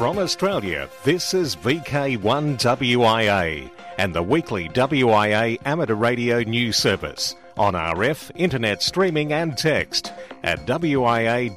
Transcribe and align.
From 0.00 0.16
Australia, 0.16 0.88
this 1.04 1.34
is 1.34 1.56
VK1WIA 1.56 3.70
and 3.98 4.14
the 4.14 4.22
weekly 4.22 4.70
WIA 4.70 5.58
amateur 5.66 5.94
radio 5.94 6.42
news 6.42 6.78
service 6.78 7.36
on 7.58 7.74
RF, 7.74 8.30
internet 8.34 8.82
streaming 8.82 9.34
and 9.34 9.58
text 9.58 10.10
at 10.42 10.64
wia.org.au. 10.64 11.50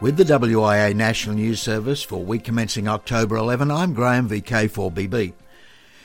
With 0.00 0.16
the 0.16 0.24
WIA 0.24 0.94
National 0.94 1.36
News 1.36 1.60
Service 1.60 2.02
for 2.02 2.24
week 2.24 2.44
commencing 2.44 2.88
October 2.88 3.36
11, 3.36 3.70
I'm 3.70 3.92
Graham 3.92 4.26
VK4BB. 4.26 5.34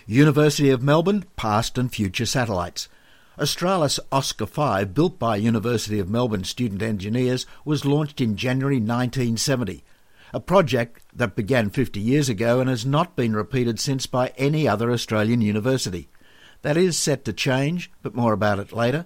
University 0.07 0.71
of 0.71 0.83
Melbourne, 0.83 1.23
past 1.38 1.77
and 1.77 1.89
future 1.89 2.25
satellites. 2.25 2.89
Australis 3.38 4.00
Oscar 4.14 4.46
5, 4.46 4.94
built 4.94 5.20
by 5.20 5.36
University 5.36 6.00
of 6.00 6.10
Melbourne 6.10 6.46
student 6.46 6.82
engineers, 6.82 7.46
was 7.66 7.84
launched 7.84 8.21
in 8.21 8.38
January 8.38 8.78
1970, 8.78 9.84
a 10.34 10.39
project 10.39 11.02
that 11.14 11.36
began 11.36 11.70
50 11.70 12.00
years 12.00 12.30
ago 12.30 12.61
and 12.61 12.70
has 12.70 12.86
not 12.86 13.18
been 13.18 13.36
repeated 13.36 13.78
since 13.78 14.06
by 14.06 14.32
any 14.38 14.70
other 14.70 14.89
Australian 14.89 15.42
university. 15.42 16.08
That 16.61 16.78
is 16.78 16.98
set 16.98 17.25
to 17.25 17.34
change, 17.34 17.92
but 18.02 18.16
more 18.16 18.32
about 18.32 18.60
it 18.60 18.71
later. 18.71 19.06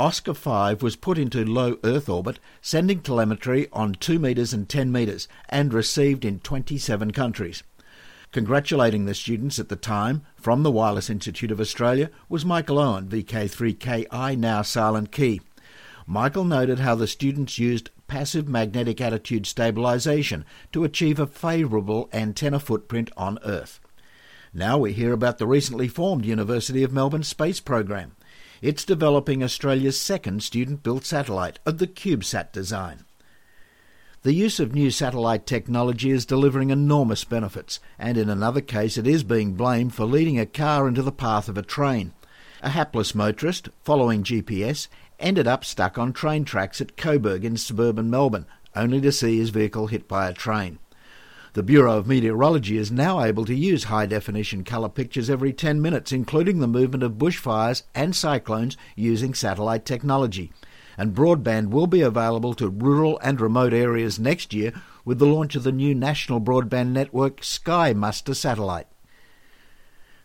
Oscar 0.00 0.34
5 0.34 0.82
was 0.82 0.96
put 0.96 1.16
into 1.16 1.44
low 1.44 1.78
Earth 1.84 2.08
orbit, 2.08 2.40
sending 2.60 2.98
telemetry 2.98 3.68
on 3.72 3.92
2 3.94 4.18
metres 4.18 4.52
and 4.52 4.68
10 4.68 4.90
metres, 4.90 5.28
and 5.48 5.72
received 5.72 6.24
in 6.24 6.40
27 6.40 7.12
countries. 7.12 7.62
Congratulating 8.32 9.06
the 9.06 9.14
students 9.14 9.58
at 9.58 9.68
the 9.68 9.76
time 9.76 10.22
from 10.36 10.62
the 10.62 10.70
Wireless 10.70 11.10
Institute 11.10 11.50
of 11.50 11.60
Australia 11.60 12.10
was 12.28 12.44
Michael 12.44 12.78
Owen, 12.78 13.08
VK3KI, 13.08 14.38
now 14.38 14.62
Silent 14.62 15.10
Key. 15.10 15.40
Michael 16.06 16.44
noted 16.44 16.78
how 16.78 16.94
the 16.94 17.08
students 17.08 17.58
used 17.58 17.90
passive 18.06 18.48
magnetic 18.48 19.00
attitude 19.00 19.44
stabilisation 19.44 20.44
to 20.72 20.84
achieve 20.84 21.18
a 21.18 21.26
favourable 21.26 22.08
antenna 22.12 22.60
footprint 22.60 23.10
on 23.16 23.40
Earth. 23.44 23.80
Now 24.54 24.78
we 24.78 24.92
hear 24.92 25.12
about 25.12 25.38
the 25.38 25.46
recently 25.48 25.88
formed 25.88 26.24
University 26.24 26.84
of 26.84 26.92
Melbourne 26.92 27.24
space 27.24 27.58
program. 27.58 28.14
It's 28.62 28.84
developing 28.84 29.42
Australia's 29.42 30.00
second 30.00 30.44
student 30.44 30.84
built 30.84 31.04
satellite 31.04 31.58
of 31.66 31.78
the 31.78 31.86
CubeSat 31.88 32.52
design. 32.52 33.06
The 34.22 34.34
use 34.34 34.60
of 34.60 34.74
new 34.74 34.90
satellite 34.90 35.46
technology 35.46 36.10
is 36.10 36.26
delivering 36.26 36.68
enormous 36.68 37.24
benefits, 37.24 37.80
and 37.98 38.18
in 38.18 38.28
another 38.28 38.60
case 38.60 38.98
it 38.98 39.06
is 39.06 39.22
being 39.22 39.54
blamed 39.54 39.94
for 39.94 40.04
leading 40.04 40.38
a 40.38 40.44
car 40.44 40.86
into 40.86 41.00
the 41.02 41.10
path 41.10 41.48
of 41.48 41.56
a 41.56 41.62
train. 41.62 42.12
A 42.62 42.68
hapless 42.68 43.14
motorist, 43.14 43.70
following 43.82 44.22
GPS, 44.22 44.88
ended 45.18 45.48
up 45.48 45.64
stuck 45.64 45.96
on 45.96 46.12
train 46.12 46.44
tracks 46.44 46.82
at 46.82 46.98
Coburg 46.98 47.46
in 47.46 47.56
suburban 47.56 48.10
Melbourne, 48.10 48.44
only 48.76 49.00
to 49.00 49.10
see 49.10 49.38
his 49.38 49.48
vehicle 49.48 49.86
hit 49.86 50.06
by 50.06 50.28
a 50.28 50.34
train. 50.34 50.78
The 51.54 51.62
Bureau 51.62 51.96
of 51.96 52.06
Meteorology 52.06 52.76
is 52.76 52.92
now 52.92 53.22
able 53.24 53.46
to 53.46 53.54
use 53.54 53.84
high 53.84 54.04
definition 54.04 54.64
colour 54.64 54.90
pictures 54.90 55.30
every 55.30 55.54
10 55.54 55.80
minutes, 55.80 56.12
including 56.12 56.58
the 56.58 56.66
movement 56.66 57.02
of 57.04 57.12
bushfires 57.12 57.84
and 57.94 58.14
cyclones 58.14 58.76
using 58.96 59.32
satellite 59.32 59.86
technology 59.86 60.52
and 60.96 61.14
broadband 61.14 61.70
will 61.70 61.86
be 61.86 62.00
available 62.00 62.54
to 62.54 62.68
rural 62.68 63.18
and 63.22 63.40
remote 63.40 63.72
areas 63.72 64.18
next 64.18 64.52
year 64.52 64.72
with 65.04 65.18
the 65.18 65.26
launch 65.26 65.54
of 65.56 65.62
the 65.62 65.72
new 65.72 65.94
national 65.94 66.40
broadband 66.40 66.88
network 66.88 67.42
Sky 67.42 67.92
Muster 67.92 68.34
satellite. 68.34 68.86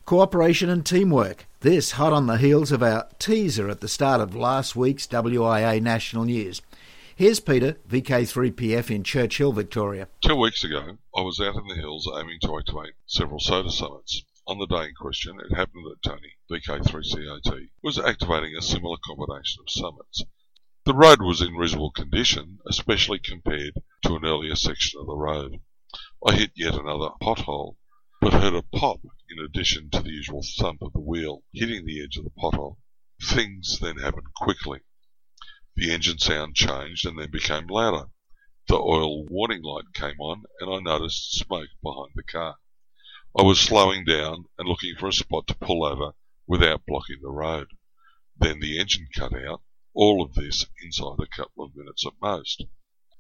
Cooperation 0.06 0.70
and 0.70 0.86
teamwork. 0.86 1.48
This 1.62 1.94
hot 1.94 2.14
on 2.14 2.28
the 2.28 2.38
heels 2.38 2.72
of 2.72 2.84
our 2.84 3.08
teaser 3.18 3.70
at 3.70 3.82
the 3.82 3.88
start 3.88 4.22
of 4.22 4.36
last 4.36 4.76
week's 4.76 5.08
WIA 5.08 5.82
National 5.82 6.26
News. 6.26 6.62
Here's 7.16 7.40
Peter, 7.40 7.78
VK3PF 7.90 8.94
in 8.94 9.04
Churchill, 9.04 9.54
Victoria. 9.54 10.08
Two 10.22 10.36
weeks 10.36 10.64
ago, 10.64 10.98
I 11.16 11.22
was 11.22 11.40
out 11.40 11.56
in 11.56 11.66
the 11.68 11.76
hills 11.76 12.08
aiming 12.14 12.40
to 12.42 12.58
activate 12.58 12.94
several 13.08 13.40
SOTA 13.40 13.72
summits. 13.72 14.24
On 14.46 14.60
the 14.60 14.68
day 14.68 14.90
in 14.90 14.94
question, 14.94 15.40
it 15.40 15.56
happened 15.56 15.86
that 15.86 16.04
Tony, 16.04 16.34
VK3COT, 16.52 17.70
was 17.82 17.98
activating 17.98 18.54
a 18.56 18.62
similar 18.62 18.98
combination 19.04 19.64
of 19.66 19.72
summits. 19.72 20.24
The 20.86 20.94
road 20.94 21.20
was 21.20 21.42
in 21.42 21.56
reasonable 21.56 21.90
condition, 21.90 22.60
especially 22.68 23.18
compared 23.18 23.82
to 24.04 24.18
an 24.18 24.24
earlier 24.24 24.54
section 24.54 25.00
of 25.00 25.08
the 25.08 25.16
road. 25.16 25.60
I 26.24 26.36
hit 26.36 26.52
yet 26.56 26.76
another 26.76 27.10
pothole, 27.20 27.78
but 28.22 28.34
heard 28.34 28.54
a 28.54 28.62
pop 28.62 29.02
in 29.28 29.40
addition 29.40 29.90
to 29.90 30.04
the 30.04 30.12
usual 30.12 30.44
thump 30.44 30.84
of 30.84 30.94
the 30.94 31.00
wheel 31.00 31.44
hitting 31.52 31.88
the 31.88 32.04
edge 32.04 32.18
of 32.18 32.24
the 32.24 32.30
pothole. 32.30 32.78
Things 33.20 33.80
then 33.80 33.98
happened 33.98 34.32
quickly. 34.36 34.82
The 35.76 35.92
engine 35.92 36.20
sound 36.20 36.56
changed 36.56 37.04
and 37.08 37.18
then 37.18 37.32
became 37.32 37.66
louder. 37.66 38.12
The 38.68 38.76
oil 38.76 39.26
warning 39.26 39.64
light 39.64 39.92
came 39.96 40.20
on 40.20 40.44
and 40.60 40.72
I 40.72 40.80
noticed 40.82 41.32
smoke 41.32 41.72
behind 41.82 42.12
the 42.14 42.22
car. 42.22 42.58
I 43.36 43.42
was 43.42 43.60
slowing 43.60 44.06
down 44.06 44.46
and 44.60 44.70
looking 44.70 44.96
for 45.00 45.08
a 45.08 45.14
spot 45.14 45.48
to 45.48 45.56
pull 45.56 45.84
over 45.84 46.12
without 46.46 46.86
blocking 46.86 47.22
the 47.24 47.32
road. 47.32 47.70
Then 48.38 48.60
the 48.60 48.80
engine 48.80 49.08
cut 49.16 49.34
out 49.34 49.64
all 49.96 50.22
of 50.22 50.34
this 50.34 50.66
inside 50.84 51.20
a 51.20 51.36
couple 51.36 51.64
of 51.64 51.76
minutes 51.76 52.06
at 52.06 52.14
most. 52.22 52.66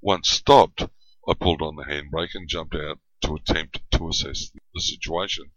Once 0.01 0.29
stopped, 0.29 0.83
I 1.27 1.33
pulled 1.33 1.61
on 1.61 1.77
the 1.77 1.85
handbrake 1.85 2.35
and 2.35 2.49
jumped 2.49 2.75
out 2.75 2.99
to 3.21 3.35
attempt 3.35 3.79
to 3.91 4.09
assess 4.09 4.51
the 4.73 4.81
situation. 4.81 5.51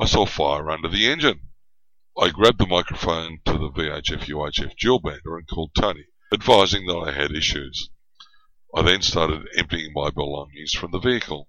I 0.00 0.06
saw 0.06 0.26
fire 0.26 0.68
under 0.68 0.88
the 0.88 1.06
engine. 1.06 1.52
I 2.20 2.30
grabbed 2.30 2.58
the 2.58 2.66
microphone 2.66 3.40
to 3.44 3.52
the 3.52 3.70
VHF 3.70 4.24
UHF 4.24 4.76
dual 4.76 5.00
bander 5.00 5.38
and 5.38 5.46
called 5.46 5.76
Tony, 5.76 6.06
advising 6.32 6.86
that 6.86 6.98
I 6.98 7.12
had 7.12 7.30
issues. 7.30 7.90
I 8.74 8.82
then 8.82 9.02
started 9.02 9.46
emptying 9.56 9.92
my 9.94 10.10
belongings 10.10 10.72
from 10.72 10.90
the 10.90 10.98
vehicle. 10.98 11.48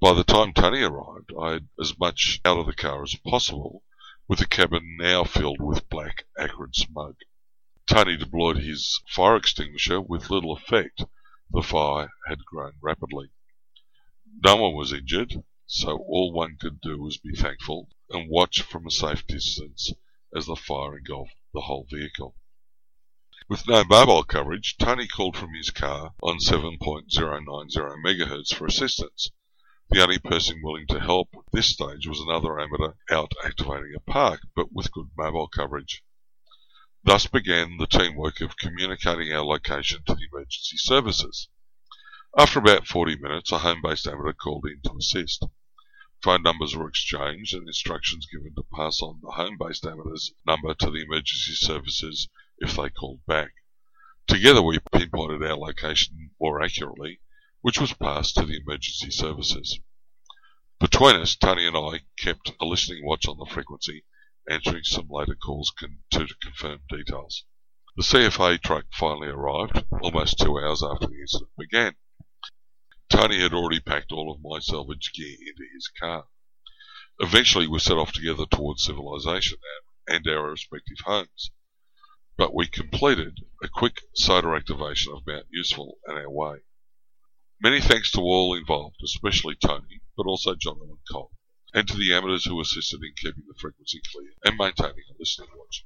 By 0.00 0.12
the 0.12 0.24
time 0.24 0.52
Tony 0.52 0.82
arrived, 0.82 1.32
I 1.36 1.54
had 1.54 1.68
as 1.80 1.98
much 1.98 2.40
out 2.44 2.58
of 2.58 2.66
the 2.66 2.74
car 2.74 3.02
as 3.02 3.16
possible, 3.16 3.82
with 4.28 4.38
the 4.38 4.46
cabin 4.46 4.96
now 5.00 5.24
filled 5.24 5.60
with 5.60 5.88
black, 5.88 6.26
acrid 6.38 6.76
smoke. 6.76 7.18
Tony 7.88 8.16
deployed 8.16 8.56
his 8.56 9.00
fire 9.06 9.36
extinguisher 9.36 10.00
with 10.00 10.28
little 10.28 10.52
effect. 10.52 11.04
The 11.50 11.62
fire 11.62 12.10
had 12.26 12.44
grown 12.44 12.72
rapidly. 12.82 13.30
No 14.44 14.56
one 14.56 14.74
was 14.74 14.92
injured, 14.92 15.44
so 15.66 15.96
all 15.98 16.32
one 16.32 16.56
could 16.56 16.80
do 16.80 17.00
was 17.00 17.16
be 17.18 17.36
thankful 17.36 17.88
and 18.10 18.28
watch 18.28 18.62
from 18.62 18.88
a 18.88 18.90
safe 18.90 19.24
distance 19.28 19.92
as 20.34 20.46
the 20.46 20.56
fire 20.56 20.98
engulfed 20.98 21.36
the 21.54 21.60
whole 21.60 21.86
vehicle. 21.88 22.34
With 23.48 23.68
no 23.68 23.84
mobile 23.84 24.24
coverage, 24.24 24.76
Tony 24.78 25.06
called 25.06 25.36
from 25.36 25.54
his 25.54 25.70
car 25.70 26.16
on 26.20 26.38
7.090 26.38 27.06
MHz 27.14 28.52
for 28.52 28.66
assistance. 28.66 29.30
The 29.90 30.02
only 30.02 30.18
person 30.18 30.60
willing 30.60 30.88
to 30.88 30.98
help 30.98 31.28
at 31.34 31.52
this 31.52 31.68
stage 31.68 32.08
was 32.08 32.18
another 32.18 32.58
amateur 32.58 32.94
out 33.12 33.30
activating 33.44 33.94
a 33.94 34.00
park, 34.00 34.40
but 34.56 34.72
with 34.72 34.90
good 34.90 35.10
mobile 35.16 35.46
coverage. 35.46 36.02
Thus 37.06 37.28
began 37.28 37.76
the 37.76 37.86
teamwork 37.86 38.40
of 38.40 38.56
communicating 38.56 39.32
our 39.32 39.44
location 39.44 40.02
to 40.06 40.14
the 40.16 40.26
emergency 40.32 40.76
services. 40.76 41.48
After 42.36 42.58
about 42.58 42.88
40 42.88 43.18
minutes, 43.18 43.52
a 43.52 43.58
home-based 43.58 44.08
amateur 44.08 44.32
called 44.32 44.66
in 44.66 44.80
to 44.82 44.96
assist. 44.98 45.44
Phone 46.20 46.42
numbers 46.42 46.74
were 46.74 46.88
exchanged 46.88 47.54
and 47.54 47.68
instructions 47.68 48.26
given 48.26 48.56
to 48.56 48.66
pass 48.74 49.00
on 49.02 49.20
the 49.22 49.30
home-based 49.30 49.86
amateur's 49.86 50.32
number 50.44 50.74
to 50.74 50.90
the 50.90 51.02
emergency 51.02 51.52
services 51.52 52.28
if 52.58 52.74
they 52.74 52.90
called 52.90 53.24
back. 53.24 53.52
Together 54.26 54.60
we 54.60 54.80
pinpointed 54.90 55.44
our 55.44 55.56
location 55.56 56.32
more 56.40 56.60
accurately, 56.60 57.20
which 57.60 57.80
was 57.80 57.92
passed 57.92 58.34
to 58.34 58.44
the 58.44 58.56
emergency 58.56 59.12
services. 59.12 59.78
Between 60.80 61.14
us, 61.14 61.36
Tony 61.36 61.68
and 61.68 61.76
I 61.76 62.00
kept 62.16 62.50
a 62.60 62.64
listening 62.64 63.04
watch 63.04 63.28
on 63.28 63.38
the 63.38 63.46
frequency 63.46 64.02
answering 64.48 64.84
some 64.84 65.08
later 65.08 65.34
calls 65.34 65.70
con- 65.70 66.02
to 66.10 66.26
confirm 66.40 66.80
details. 66.88 67.44
The 67.96 68.02
CFA 68.02 68.62
truck 68.62 68.84
finally 68.92 69.28
arrived, 69.28 69.84
almost 70.02 70.38
two 70.38 70.58
hours 70.58 70.82
after 70.82 71.06
the 71.06 71.20
incident 71.20 71.50
began. 71.58 71.96
Tony 73.08 73.40
had 73.40 73.54
already 73.54 73.80
packed 73.80 74.12
all 74.12 74.30
of 74.30 74.42
my 74.42 74.58
salvage 74.60 75.12
gear 75.14 75.36
into 75.40 75.64
his 75.72 75.88
car. 75.88 76.28
Eventually, 77.18 77.66
we 77.66 77.78
set 77.78 77.96
off 77.96 78.12
together 78.12 78.44
towards 78.46 78.84
civilization 78.84 79.58
and 80.06 80.28
our 80.28 80.50
respective 80.50 80.98
homes. 81.04 81.50
But 82.36 82.54
we 82.54 82.66
completed 82.66 83.46
a 83.62 83.68
quick 83.68 84.02
SOTA 84.14 84.54
activation 84.54 85.12
of 85.14 85.26
Mount 85.26 85.46
Useful 85.50 85.98
and 86.04 86.18
our 86.18 86.30
way. 86.30 86.58
Many 87.60 87.80
thanks 87.80 88.12
to 88.12 88.20
all 88.20 88.54
involved, 88.54 88.96
especially 89.02 89.54
Tony, 89.54 90.02
but 90.16 90.26
also 90.26 90.54
John 90.54 90.78
and 90.82 90.98
Cole 91.10 91.32
and 91.76 91.86
to 91.86 91.96
the 91.96 92.14
amateurs 92.14 92.46
who 92.46 92.58
assisted 92.60 93.02
in 93.02 93.12
keeping 93.16 93.44
the 93.46 93.54
frequency 93.60 94.00
clear 94.10 94.30
and 94.46 94.56
maintaining 94.56 95.04
a 95.10 95.18
listening 95.18 95.50
watch. 95.58 95.84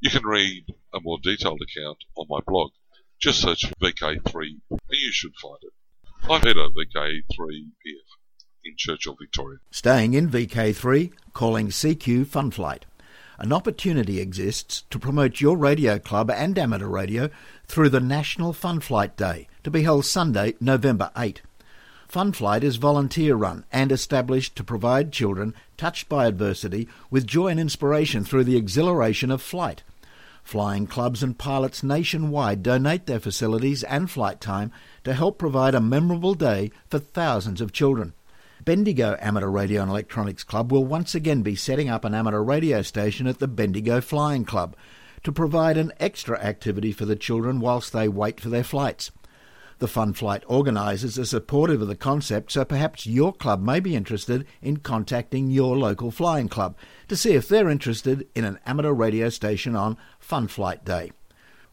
You 0.00 0.10
can 0.10 0.24
read 0.24 0.64
a 0.94 1.00
more 1.00 1.18
detailed 1.22 1.60
account 1.60 1.98
on 2.16 2.26
my 2.30 2.40
blog. 2.46 2.70
Just 3.20 3.42
search 3.42 3.66
for 3.66 3.74
VK3 3.74 4.34
and 4.70 4.80
you 4.88 5.12
should 5.12 5.34
find 5.40 5.58
it. 5.62 5.72
I'm 6.28 6.40
Peter, 6.40 6.66
VK3PF, 6.66 8.08
in 8.64 8.74
Churchill, 8.78 9.16
Victoria. 9.20 9.58
Staying 9.70 10.14
in 10.14 10.30
VK3, 10.30 11.12
calling 11.34 11.68
CQ 11.68 12.24
Funflight. 12.24 12.82
An 13.38 13.52
opportunity 13.52 14.18
exists 14.18 14.84
to 14.88 14.98
promote 14.98 15.40
your 15.40 15.56
radio 15.56 15.98
club 15.98 16.30
and 16.30 16.58
amateur 16.58 16.86
radio 16.86 17.28
through 17.66 17.90
the 17.90 18.00
National 18.00 18.54
Funflight 18.54 19.16
Day 19.16 19.48
to 19.62 19.70
be 19.70 19.82
held 19.82 20.06
Sunday, 20.06 20.54
November 20.58 21.10
8. 21.16 21.42
Fun 22.12 22.32
Flight 22.32 22.62
is 22.62 22.76
volunteer 22.76 23.34
run 23.34 23.64
and 23.72 23.90
established 23.90 24.54
to 24.56 24.62
provide 24.62 25.12
children 25.12 25.54
touched 25.78 26.10
by 26.10 26.26
adversity 26.26 26.86
with 27.10 27.26
joy 27.26 27.46
and 27.46 27.58
inspiration 27.58 28.22
through 28.22 28.44
the 28.44 28.58
exhilaration 28.58 29.30
of 29.30 29.40
flight. 29.40 29.82
Flying 30.42 30.86
clubs 30.86 31.22
and 31.22 31.38
pilots 31.38 31.82
nationwide 31.82 32.62
donate 32.62 33.06
their 33.06 33.18
facilities 33.18 33.82
and 33.84 34.10
flight 34.10 34.42
time 34.42 34.70
to 35.04 35.14
help 35.14 35.38
provide 35.38 35.74
a 35.74 35.80
memorable 35.80 36.34
day 36.34 36.70
for 36.90 36.98
thousands 36.98 37.62
of 37.62 37.72
children. 37.72 38.12
Bendigo 38.62 39.16
Amateur 39.18 39.48
Radio 39.48 39.80
and 39.80 39.90
Electronics 39.90 40.44
Club 40.44 40.70
will 40.70 40.84
once 40.84 41.14
again 41.14 41.40
be 41.40 41.56
setting 41.56 41.88
up 41.88 42.04
an 42.04 42.14
amateur 42.14 42.42
radio 42.42 42.82
station 42.82 43.26
at 43.26 43.38
the 43.38 43.48
Bendigo 43.48 44.02
Flying 44.02 44.44
Club 44.44 44.76
to 45.24 45.32
provide 45.32 45.78
an 45.78 45.94
extra 45.98 46.38
activity 46.40 46.92
for 46.92 47.06
the 47.06 47.16
children 47.16 47.58
whilst 47.58 47.94
they 47.94 48.06
wait 48.06 48.38
for 48.38 48.50
their 48.50 48.64
flights. 48.64 49.10
The 49.82 49.88
Fun 49.88 50.12
Flight 50.12 50.44
organisers 50.46 51.18
are 51.18 51.24
supportive 51.24 51.82
of 51.82 51.88
the 51.88 51.96
concept, 51.96 52.52
so 52.52 52.64
perhaps 52.64 53.04
your 53.04 53.32
club 53.32 53.60
may 53.60 53.80
be 53.80 53.96
interested 53.96 54.46
in 54.60 54.76
contacting 54.76 55.50
your 55.50 55.76
local 55.76 56.12
flying 56.12 56.48
club 56.48 56.76
to 57.08 57.16
see 57.16 57.32
if 57.32 57.48
they're 57.48 57.68
interested 57.68 58.28
in 58.32 58.44
an 58.44 58.60
amateur 58.64 58.92
radio 58.92 59.28
station 59.28 59.74
on 59.74 59.96
Fun 60.20 60.46
Flight 60.46 60.84
Day. 60.84 61.10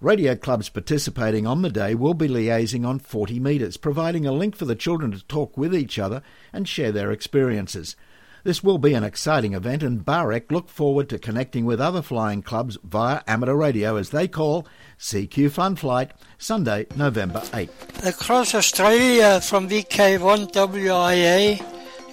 Radio 0.02 0.36
clubs 0.36 0.70
participating 0.70 1.46
on 1.46 1.62
the 1.62 1.70
day 1.70 1.94
will 1.94 2.16
be 2.16 2.28
liaising 2.28 2.84
on 2.84 2.98
40 2.98 3.40
metres, 3.40 3.78
providing 3.78 4.26
a 4.26 4.32
link 4.32 4.56
for 4.56 4.66
the 4.66 4.74
children 4.74 5.12
to 5.12 5.24
talk 5.26 5.56
with 5.56 5.76
each 5.76 6.00
other 6.00 6.24
and 6.52 6.68
share 6.68 6.92
their 6.92 7.12
experiences. 7.12 7.96
This 8.44 8.64
will 8.64 8.78
be 8.78 8.94
an 8.94 9.04
exciting 9.04 9.54
event, 9.54 9.84
and 9.84 10.04
BAREC 10.04 10.50
look 10.50 10.70
forward 10.70 11.10
to 11.10 11.20
connecting 11.20 11.66
with 11.66 11.80
other 11.80 12.02
flying 12.02 12.42
clubs 12.42 12.78
via 12.84 13.22
amateur 13.28 13.54
radio 13.54 13.98
as 13.98 14.10
they 14.10 14.28
call 14.28 14.66
CQ 15.00 15.52
Fun 15.52 15.76
Flight, 15.76 16.12
Sunday, 16.38 16.86
November 16.96 17.44
8. 17.54 17.70
Across 18.06 18.56
Australia 18.56 19.42
from 19.42 19.70
VK1WIA, 19.70 21.62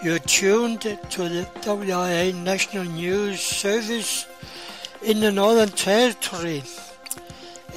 you're 0.04 0.18
tuned 0.20 0.82
to 0.82 1.28
the 1.28 1.48
WIA 1.62 2.34
National 2.34 2.84
News 2.84 3.40
Service 3.40 4.26
in 5.02 5.20
the 5.20 5.32
Northern 5.32 5.70
Territory 5.70 6.62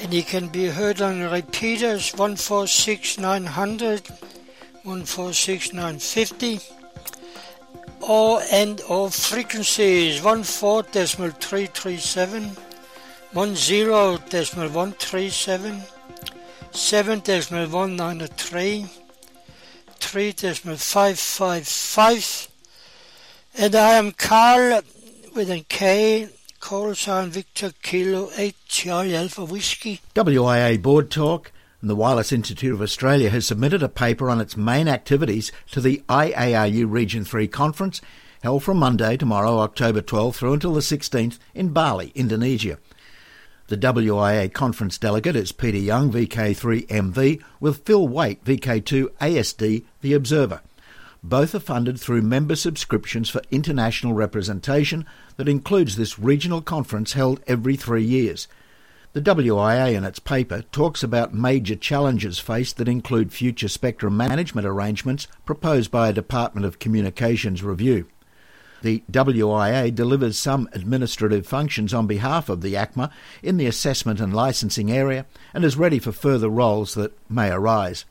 and 0.01 0.11
he 0.13 0.23
can 0.23 0.47
be 0.47 0.67
heard 0.67 1.01
on 1.01 1.29
repeaters 1.29 2.13
146900, 2.13 4.07
146950, 4.83 6.59
or 8.01 8.41
and 8.51 8.79
or 8.87 9.09
frequencies 9.09 10.21
14.337, 10.21 12.57
10.137, 13.33 15.81
7.193, 16.71 18.89
3.555, 19.99 22.47
and 23.55 23.75
I 23.75 23.93
am 23.93 24.11
Carl 24.13 24.81
with 25.35 25.51
a 25.51 25.63
K 25.69 26.29
Call 26.59 26.95
sign 26.95 27.29
Victor 27.29 27.71
Kilo 27.83 28.31
8 28.35 28.55
Charlie 28.67 29.15
Alpha 29.15 29.45
Whiskey. 29.45 30.01
WIA 30.15 30.81
Board 30.81 31.11
Talk 31.11 31.51
and 31.81 31.89
the 31.89 31.95
Wireless 31.95 32.31
Institute 32.31 32.73
of 32.73 32.81
Australia 32.81 33.29
has 33.29 33.45
submitted 33.45 33.83
a 33.83 33.89
paper 33.89 34.31
on 34.31 34.41
its 34.41 34.57
main 34.57 34.87
activities 34.87 35.51
to 35.71 35.79
the 35.79 36.01
IARU 36.09 36.91
Region 36.91 37.23
3 37.23 37.47
conference 37.47 38.01
held 38.41 38.63
from 38.63 38.77
Monday, 38.77 39.17
tomorrow, 39.17 39.59
October 39.59 40.01
12 40.01 40.35
through 40.35 40.53
until 40.53 40.73
the 40.73 40.79
16th 40.79 41.37
in 41.53 41.69
Bali, 41.69 42.11
Indonesia. 42.15 42.79
The 43.69 43.77
WIA 43.77 44.51
conference 44.51 44.97
delegate 44.97 45.35
is 45.35 45.51
Peter 45.51 45.77
Young, 45.77 46.11
VK3MV, 46.11 47.39
with 47.59 47.85
Phil 47.85 48.07
Wait, 48.07 48.43
VK2 48.43 49.09
ASD, 49.21 49.85
The 50.01 50.13
Observer. 50.13 50.61
Both 51.21 51.53
are 51.53 51.59
funded 51.59 51.99
through 51.99 52.23
member 52.23 52.55
subscriptions 52.55 53.29
for 53.29 53.43
international 53.51 54.13
representation 54.13 55.05
that 55.37 55.47
includes 55.47 55.97
this 55.97 56.17
regional 56.17 56.61
conference 56.63 57.13
held 57.13 57.41
every 57.45 57.75
three 57.75 58.03
years. 58.03 58.47
The 59.13 59.21
WIA 59.21 59.93
in 59.93 60.03
its 60.03 60.17
paper 60.17 60.63
talks 60.71 61.03
about 61.03 61.35
major 61.35 61.75
challenges 61.75 62.39
faced 62.39 62.77
that 62.77 62.87
include 62.87 63.31
future 63.31 63.67
spectrum 63.67 64.17
management 64.17 64.65
arrangements 64.65 65.27
proposed 65.45 65.91
by 65.91 66.09
a 66.09 66.13
Department 66.13 66.65
of 66.65 66.79
Communications 66.79 67.61
review. 67.61 68.07
The 68.81 69.03
WIA 69.11 69.93
delivers 69.93 70.37
some 70.37 70.69
administrative 70.71 71.45
functions 71.45 71.93
on 71.93 72.07
behalf 72.07 72.49
of 72.49 72.61
the 72.61 72.75
ACMA 72.75 73.11
in 73.43 73.57
the 73.57 73.67
assessment 73.67 74.19
and 74.19 74.33
licensing 74.33 74.91
area 74.91 75.25
and 75.53 75.65
is 75.65 75.77
ready 75.77 75.99
for 75.99 76.11
further 76.11 76.49
roles 76.49 76.93
that 76.93 77.17
may 77.29 77.51
arise. 77.51 78.05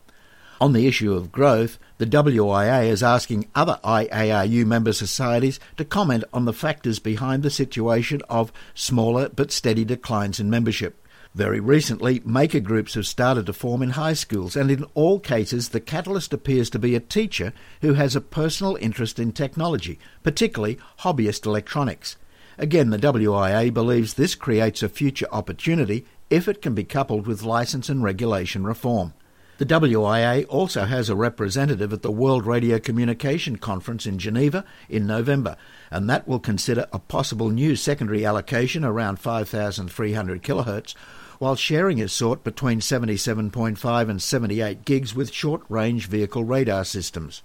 On 0.61 0.73
the 0.73 0.87
issue 0.87 1.15
of 1.15 1.31
growth, 1.31 1.79
the 1.99 2.06
WIA 2.06 2.88
is 2.88 3.03
asking 3.03 3.49
other 3.55 3.79
IARU 3.85 4.67
member 4.67 4.93
societies 4.93 5.61
to 5.76 5.85
comment 5.85 6.25
on 6.32 6.44
the 6.44 6.53
factors 6.53 6.99
behind 6.99 7.43
the 7.43 7.50
situation 7.50 8.21
of 8.29 8.53
smaller 8.75 9.29
but 9.29 9.53
steady 9.53 9.85
declines 9.85 10.41
in 10.41 10.50
membership. 10.50 11.00
Very 11.34 11.60
recently, 11.60 12.20
maker 12.25 12.58
groups 12.58 12.94
have 12.94 13.06
started 13.06 13.46
to 13.46 13.52
form 13.52 13.82
in 13.82 13.90
high 13.90 14.14
schools, 14.14 14.56
and 14.56 14.70
in 14.70 14.84
all 14.94 15.20
cases, 15.20 15.69
the 15.69 15.80
catalyst 15.80 16.32
appears 16.32 16.70
to 16.70 16.78
be 16.78 16.94
a 16.94 17.00
teacher 17.00 17.52
who 17.80 17.94
has 17.94 18.16
a 18.16 18.20
personal 18.20 18.76
interest 18.80 19.19
in 19.19 19.32
technology, 19.32 19.98
particularly 20.22 20.78
hobbyist 21.00 21.46
electronics. 21.46 22.16
Again, 22.56 22.90
the 22.90 22.98
WIA 22.98 23.72
believes 23.72 24.14
this 24.14 24.34
creates 24.34 24.82
a 24.82 24.88
future 24.88 25.28
opportunity 25.30 26.06
if 26.28 26.48
it 26.48 26.60
can 26.60 26.75
be 26.75 26.82
coupled 26.82 27.26
with 27.26 27.44
license 27.44 27.88
and 27.88 28.02
regulation 28.02 28.64
reform. 28.64 29.12
The 29.58 29.66
WIA 29.66 30.46
also 30.48 30.84
has 30.84 31.08
a 31.08 31.16
representative 31.16 31.92
at 31.92 32.02
the 32.02 32.12
World 32.12 32.46
Radio 32.46 32.78
Communication 32.78 33.56
Conference 33.56 34.06
in 34.06 34.19
Geneva 34.19 34.64
in 34.88 35.04
November, 35.04 35.56
and 35.90 36.08
that 36.08 36.28
will 36.28 36.38
consider 36.38 36.86
a 36.92 37.00
possible 37.00 37.50
new 37.50 37.75
secondary 37.75 38.25
allocation 38.25 38.84
around 38.84 39.19
5,300 39.19 40.44
kHz, 40.44 40.94
while 41.38 41.56
sharing 41.56 41.99
is 41.99 42.12
sought 42.12 42.44
between 42.44 42.81
77.5 42.81 44.08
and 44.08 44.23
78 44.23 44.85
gigs 44.85 45.14
with 45.14 45.32
short 45.32 45.62
range 45.69 46.06
vehicle 46.06 46.44
radar 46.44 46.85
systems. 46.85 47.43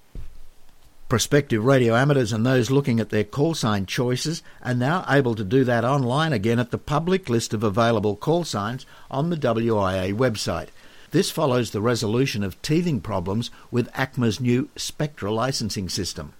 Prospective 1.09 1.63
radio 1.63 1.95
amateurs 1.95 2.33
and 2.33 2.45
those 2.45 2.71
looking 2.71 2.99
at 2.99 3.09
their 3.09 3.23
call 3.23 3.53
sign 3.53 3.85
choices 3.85 4.41
are 4.63 4.73
now 4.73 5.05
able 5.07 5.35
to 5.35 5.43
do 5.43 5.63
that 5.63 5.83
online 5.83 6.33
again 6.33 6.57
at 6.57 6.71
the 6.71 6.77
public 6.77 7.29
list 7.29 7.53
of 7.53 7.63
available 7.63 8.15
call 8.15 8.43
signs 8.43 8.85
on 9.11 9.29
the 9.29 9.37
WIA 9.37 10.13
website. 10.15 10.69
This 11.11 11.29
follows 11.29 11.69
the 11.69 11.81
resolution 11.81 12.43
of 12.43 12.59
teething 12.63 12.99
problems 12.99 13.51
with 13.69 13.91
ACMA's 13.93 14.39
new 14.39 14.69
Spectra 14.75 15.31
licensing 15.31 15.87
system. 15.87 16.33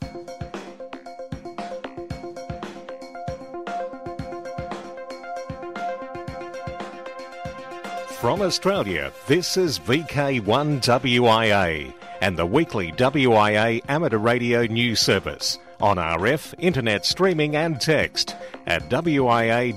From 8.24 8.42
Australia, 8.42 9.12
this 9.27 9.58
is 9.58 9.80
VK1WIA 9.80 11.94
and 12.22 12.38
the 12.38 12.46
weekly 12.46 12.94
WIA 12.94 13.82
amateur 13.89 14.18
radio 14.18 14.65
news 14.65 15.01
service 15.01 15.60
on 15.82 15.98
RF, 15.98 16.53
internet 16.58 17.06
streaming 17.06 17.58
and 17.58 17.82
text 17.82 18.38
at 18.65 18.89
wia.org.au. 18.89 19.74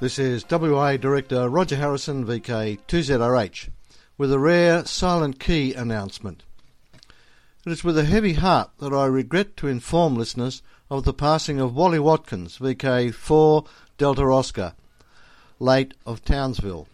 This 0.00 0.18
is 0.18 0.44
WA 0.50 0.98
Director 0.98 1.48
Roger 1.48 1.76
Harrison, 1.76 2.26
VK2ZRH, 2.26 3.70
with 4.18 4.30
a 4.30 4.38
rare 4.38 4.84
silent 4.84 5.40
key 5.40 5.72
announcement. 5.72 6.42
It 7.64 7.72
is 7.72 7.82
with 7.82 7.96
a 7.96 8.04
heavy 8.04 8.34
heart 8.34 8.72
that 8.80 8.92
I 8.92 9.06
regret 9.06 9.56
to 9.56 9.68
inform 9.68 10.16
listeners 10.16 10.60
of 10.90 11.04
the 11.04 11.14
passing 11.14 11.60
of 11.60 11.74
Wally 11.74 11.98
Watkins, 11.98 12.58
VK4 12.58 13.66
Delta 13.96 14.22
Oscar, 14.22 14.74
late 15.58 15.94
of 16.04 16.22
Townsville. 16.24 16.86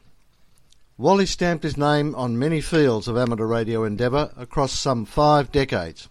Wally 0.97 1.27
stamped 1.27 1.65
his 1.65 1.77
name 1.77 2.15
on 2.15 2.39
many 2.39 2.61
fields 2.61 3.09
of 3.09 3.17
amateur 3.17 3.47
radio 3.47 3.83
endeavour 3.85 4.33
across 4.37 4.71
some 4.73 5.05
five 5.07 5.51
decades. 5.51 6.09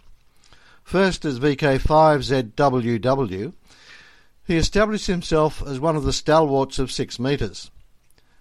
First 0.82 1.24
as 1.24 1.38
VK5ZWW, 1.38 3.52
he 4.46 4.56
established 4.56 5.06
himself 5.06 5.62
as 5.64 5.78
one 5.78 5.94
of 5.94 6.02
the 6.02 6.12
stalwarts 6.12 6.80
of 6.80 6.90
six 6.90 7.20
metres. 7.20 7.70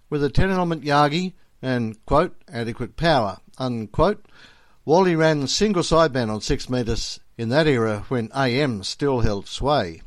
With 0.09 0.23
a 0.23 0.29
10 0.29 0.49
element 0.49 0.83
Yagi 0.83 1.33
and, 1.61 2.03
quote, 2.07 2.35
adequate 2.51 2.97
power, 2.97 3.37
unquote, 3.59 4.25
Wally 4.85 5.15
ran 5.15 5.45
single 5.45 5.83
sideband 5.83 6.33
on 6.33 6.41
6 6.41 6.67
metres 6.67 7.19
in 7.39 7.47
that 7.47 7.67
era 7.67 8.03
when 8.09 8.29
AM 8.35 8.83
still 8.83 9.21
held 9.21 9.47
sway. 9.47 10.01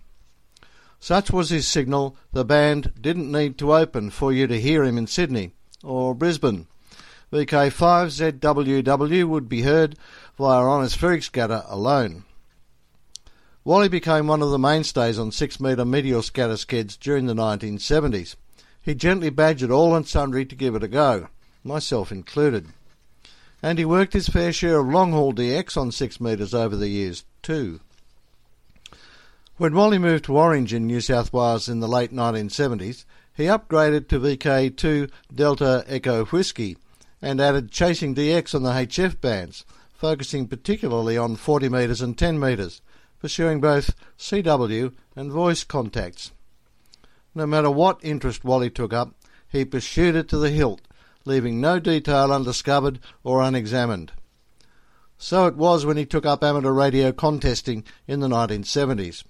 Such 1.01 1.31
was 1.31 1.49
his 1.49 1.67
signal, 1.67 2.15
the 2.31 2.45
band 2.45 2.93
didn't 3.01 3.33
need 3.33 3.57
to 3.57 3.75
open 3.75 4.11
for 4.11 4.35
you 4.35 4.47
to 4.47 4.61
hear 4.61 4.85
him 4.85 4.99
in 4.99 5.07
Sydney 5.07 5.53
or 5.83 6.15
Brisbane. 6.15 6.67
VK5ZWW 7.33 9.25
would 9.25 9.49
be 9.49 9.63
heard 9.63 9.97
via 10.37 10.61
ionospheric 10.61 11.23
scatter 11.23 11.63
alone. 11.69 12.25
Wally 13.65 13.89
became 13.89 14.27
one 14.27 14.43
of 14.43 14.51
the 14.51 14.59
mainstays 14.59 15.19
on 15.19 15.33
6 15.33 15.59
metre 15.59 15.87
meteor 15.87 16.21
scatter 16.21 16.59
skeds 16.59 16.99
during 16.99 17.25
the 17.25 17.35
1970s. 17.35 18.37
He 18.83 18.95
gently 18.95 19.31
badgered 19.31 19.71
all 19.71 19.95
and 19.95 20.07
sundry 20.07 20.45
to 20.45 20.55
give 20.55 20.75
it 20.75 20.85
a 20.85 20.89
go, 20.89 21.29
myself 21.65 22.13
included. 22.13 22.67
And 23.63 23.79
he 23.79 23.85
worked 23.85 24.13
his 24.13 24.29
fair 24.29 24.53
share 24.53 24.81
of 24.81 24.89
long 24.89 25.13
haul 25.13 25.33
DX 25.33 25.77
on 25.77 25.93
6 25.93 26.21
metres 26.21 26.53
over 26.53 26.75
the 26.75 26.89
years, 26.89 27.25
too. 27.43 27.81
When 29.57 29.75
Wally 29.75 29.99
moved 29.99 30.25
to 30.25 30.37
Orange 30.37 30.75
in 30.75 30.87
New 30.87 31.01
South 31.01 31.33
Wales 31.33 31.69
in 31.69 31.79
the 31.79 31.87
late 31.87 32.13
1970s, 32.13 33.05
he 33.35 33.45
upgraded 33.45 34.09
to 34.09 34.19
VK2 34.19 35.11
Delta 35.33 35.85
Echo 35.87 36.25
Whiskey 36.25 36.77
and 37.23 37.41
added 37.41 37.71
chasing 37.71 38.15
DX 38.15 38.55
on 38.55 38.65
the 38.65 38.73
HF 38.73 39.21
bands, 39.21 39.65
focusing 39.95 40.49
particularly 40.49 41.17
on 41.17 41.37
40 41.37 41.69
metres 41.69 42.03
and 42.03 42.19
10 42.19 42.41
metres, 42.41 42.83
pursuing 43.21 43.61
both 43.61 43.95
CW 44.19 44.93
and 45.15 45.31
voice 45.31 45.63
contacts. 45.63 46.33
No 47.35 47.47
matter 47.47 47.71
what 47.71 48.01
interest 48.03 48.45
Wally 48.45 48.71
took 48.71 48.93
up, 48.93 49.15
he 49.49 49.65
pursued 49.65 50.17
it 50.17 50.29
to 50.31 50.39
the 50.39 50.51
hilt, 50.51 50.81
leaving 51.25 51.61
no 51.61 51.79
detail 51.79 52.33
undiscovered 52.33 52.99
or 53.23 53.43
unexamined. 53.43 54.13
So 55.19 55.47
it 55.47 55.57
was 55.57 55.87
when 55.87 55.97
he 55.97 56.05
took 56.05 56.27
up 56.27 56.43
amateur 56.43 56.73
radio 56.73 57.13
contesting 57.13 57.85
in 58.07 58.21
the 58.21 58.29
1970s. 58.29 59.25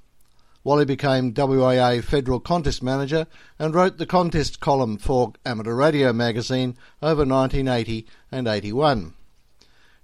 Wally 0.65 0.85
became 0.85 1.35
WIA 1.35 2.03
Federal 2.05 2.39
Contest 2.39 2.83
Manager 2.83 3.27
and 3.59 3.75
wrote 3.75 3.99
the 3.99 4.07
contest 4.07 4.61
column 4.61 4.97
for 4.97 5.33
Amateur 5.45 5.75
Radio 5.75 6.13
magazine 6.13 6.77
over 7.03 7.25
1980 7.27 8.07
and 8.31 8.47
81. 8.47 9.15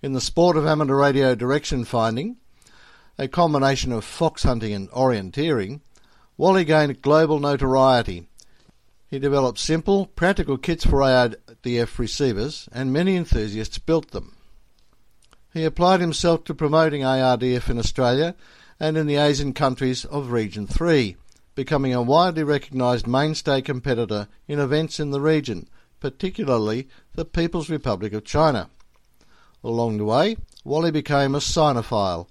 In 0.03 0.13
the 0.13 0.21
sport 0.21 0.57
of 0.57 0.67
amateur 0.67 0.97
radio 0.97 1.35
direction 1.35 1.85
finding, 1.85 2.37
a 3.17 3.29
combination 3.29 3.93
of 3.93 4.05
fox 4.05 4.43
hunting 4.43 4.73
and 4.73 4.91
orienteering, 4.91 5.81
Wally 6.37 6.65
gained 6.65 7.03
global 7.03 7.41
notoriety. 7.41 8.29
He 9.09 9.19
developed 9.19 9.59
simple, 9.59 10.07
practical 10.07 10.59
kits 10.59 10.85
for 10.85 11.03
ARDF 11.69 11.99
receivers, 11.99 12.69
and 12.73 12.93
many 12.93 13.15
enthusiasts 13.15 13.79
built 13.79 14.13
them. 14.13 14.35
He 15.53 15.65
applied 15.65 16.01
himself 16.01 16.45
to 16.45 16.55
promoting 16.55 17.03
ARDF 17.03 17.69
in 17.69 17.79
Australia 17.79 18.35
and 18.81 18.97
in 18.97 19.07
the 19.07 19.17
Asian 19.17 19.53
countries 19.53 20.05
of 20.05 20.31
Region 20.31 20.67
3, 20.67 21.17
becoming 21.55 21.93
a 21.93 22.03
widely 22.03 22.45
recognised 22.45 23.07
mainstay 23.07 23.61
competitor 23.61 24.29
in 24.47 24.59
events 24.59 25.01
in 25.01 25.11
the 25.11 25.21
region, 25.21 25.69
particularly 26.01 26.89
the 27.15 27.25
People's 27.25 27.69
Republic 27.69 28.13
of 28.13 28.25
China. 28.25 28.71
Along 29.65 29.99
the 29.99 30.05
way, 30.05 30.37
Wally 30.65 30.91
became 30.91 31.35
a 31.35 31.41
sinophile, 31.41 32.29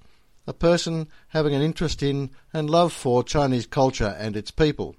a 0.47 0.53
person 0.53 1.09
having 1.29 1.53
an 1.53 1.61
interest 1.61 2.01
in 2.01 2.29
and 2.53 2.69
love 2.69 2.93
for 2.93 3.23
Chinese 3.23 3.67
culture 3.67 4.15
and 4.17 4.37
its 4.37 4.51
people. 4.51 4.95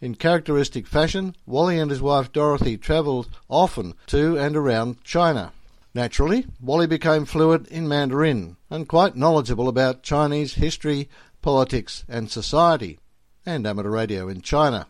In 0.00 0.14
characteristic 0.14 0.86
fashion, 0.86 1.34
Wally 1.44 1.78
and 1.78 1.90
his 1.90 2.00
wife 2.00 2.32
Dorothy 2.32 2.76
travelled 2.76 3.28
often 3.48 3.94
to 4.06 4.38
and 4.38 4.56
around 4.56 5.02
China. 5.02 5.52
Naturally, 5.92 6.46
Wally 6.60 6.86
became 6.86 7.24
fluent 7.24 7.66
in 7.66 7.88
Mandarin 7.88 8.56
and 8.70 8.88
quite 8.88 9.16
knowledgeable 9.16 9.68
about 9.68 10.04
Chinese 10.04 10.54
history, 10.54 11.08
politics, 11.42 12.04
and 12.08 12.30
society, 12.30 13.00
and 13.44 13.66
amateur 13.66 13.90
radio 13.90 14.28
in 14.28 14.40
China. 14.40 14.86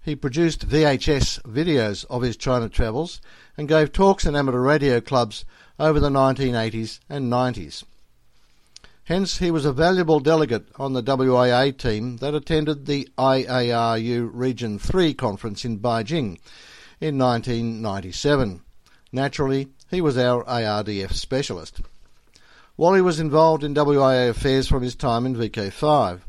He 0.00 0.16
produced 0.16 0.66
VHS 0.66 1.42
videos 1.42 2.06
of 2.08 2.22
his 2.22 2.38
China 2.38 2.70
travels 2.70 3.20
and 3.58 3.68
gave 3.68 3.92
talks 3.92 4.24
in 4.24 4.34
amateur 4.34 4.60
radio 4.60 5.02
clubs 5.02 5.44
over 5.78 6.00
the 6.00 6.08
1980s 6.08 6.98
and 7.10 7.30
90s. 7.30 7.84
Hence, 9.04 9.38
he 9.38 9.50
was 9.50 9.64
a 9.64 9.72
valuable 9.72 10.20
delegate 10.20 10.68
on 10.76 10.92
the 10.92 11.02
WIA 11.02 11.76
team 11.76 12.18
that 12.18 12.36
attended 12.36 12.86
the 12.86 13.08
IARU 13.18 14.30
Region 14.32 14.78
3 14.78 15.12
conference 15.14 15.64
in 15.64 15.80
Beijing 15.80 16.38
in 17.00 17.18
1997. 17.18 18.62
Naturally, 19.10 19.68
he 19.90 20.00
was 20.00 20.16
our 20.16 20.44
ARDF 20.44 21.14
specialist. 21.14 21.80
Wally 22.76 23.02
was 23.02 23.18
involved 23.18 23.64
in 23.64 23.74
WIA 23.74 24.30
affairs 24.30 24.68
from 24.68 24.84
his 24.84 24.94
time 24.94 25.26
in 25.26 25.34
VK5. 25.34 26.20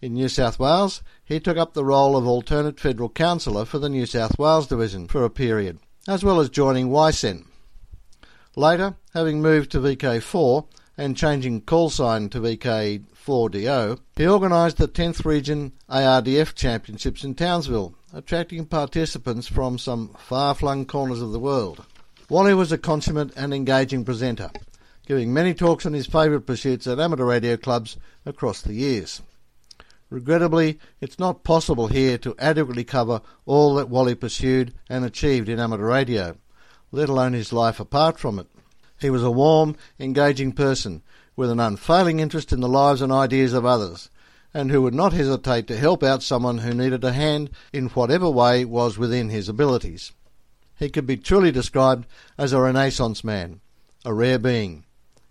In 0.00 0.14
New 0.14 0.28
South 0.28 0.60
Wales, 0.60 1.02
he 1.24 1.40
took 1.40 1.56
up 1.56 1.74
the 1.74 1.84
role 1.84 2.16
of 2.16 2.26
alternate 2.26 2.78
federal 2.78 3.08
councillor 3.08 3.64
for 3.64 3.80
the 3.80 3.88
New 3.88 4.06
South 4.06 4.38
Wales 4.38 4.68
division 4.68 5.08
for 5.08 5.24
a 5.24 5.30
period, 5.30 5.80
as 6.06 6.22
well 6.22 6.38
as 6.40 6.50
joining 6.50 6.88
WICEN. 6.88 7.46
Later, 8.54 8.94
having 9.12 9.42
moved 9.42 9.72
to 9.72 9.80
VK4 9.80 10.66
and 10.96 11.16
changing 11.16 11.60
call 11.62 11.90
sign 11.90 12.28
to 12.28 12.40
VK4DO, 12.40 13.98
he 14.16 14.26
organised 14.26 14.76
the 14.76 14.88
10th 14.88 15.24
Region 15.24 15.72
ARDF 15.88 16.54
Championships 16.54 17.24
in 17.24 17.34
Townsville, 17.34 17.94
attracting 18.12 18.66
participants 18.66 19.48
from 19.48 19.78
some 19.78 20.08
far-flung 20.18 20.84
corners 20.84 21.22
of 21.22 21.32
the 21.32 21.40
world. 21.40 21.84
Wally 22.28 22.54
was 22.54 22.72
a 22.72 22.78
consummate 22.78 23.32
and 23.36 23.52
engaging 23.52 24.04
presenter, 24.04 24.50
giving 25.06 25.32
many 25.32 25.54
talks 25.54 25.84
on 25.86 25.92
his 25.92 26.06
favourite 26.06 26.46
pursuits 26.46 26.86
at 26.86 27.00
amateur 27.00 27.24
radio 27.24 27.56
clubs 27.56 27.96
across 28.24 28.62
the 28.62 28.74
years. 28.74 29.22
Regrettably, 30.10 30.78
it's 31.00 31.18
not 31.18 31.42
possible 31.42 31.86
here 31.88 32.18
to 32.18 32.34
adequately 32.38 32.84
cover 32.84 33.22
all 33.46 33.74
that 33.76 33.88
Wally 33.88 34.14
pursued 34.14 34.74
and 34.90 35.06
achieved 35.06 35.48
in 35.48 35.58
amateur 35.58 35.86
radio, 35.86 36.36
let 36.90 37.08
alone 37.08 37.32
his 37.32 37.50
life 37.52 37.80
apart 37.80 38.18
from 38.18 38.38
it. 38.38 38.46
He 39.02 39.10
was 39.10 39.24
a 39.24 39.32
warm, 39.32 39.74
engaging 39.98 40.52
person 40.52 41.02
with 41.34 41.50
an 41.50 41.58
unfailing 41.58 42.20
interest 42.20 42.52
in 42.52 42.60
the 42.60 42.68
lives 42.68 43.02
and 43.02 43.10
ideas 43.10 43.52
of 43.52 43.66
others, 43.66 44.10
and 44.54 44.70
who 44.70 44.80
would 44.82 44.94
not 44.94 45.12
hesitate 45.12 45.66
to 45.66 45.76
help 45.76 46.04
out 46.04 46.22
someone 46.22 46.58
who 46.58 46.72
needed 46.72 47.02
a 47.02 47.12
hand 47.12 47.50
in 47.72 47.88
whatever 47.88 48.30
way 48.30 48.64
was 48.64 48.98
within 48.98 49.28
his 49.28 49.48
abilities. 49.48 50.12
He 50.78 50.88
could 50.88 51.04
be 51.04 51.16
truly 51.16 51.50
described 51.50 52.06
as 52.38 52.52
a 52.52 52.60
Renaissance 52.60 53.24
man, 53.24 53.60
a 54.04 54.14
rare 54.14 54.38
being. 54.38 54.84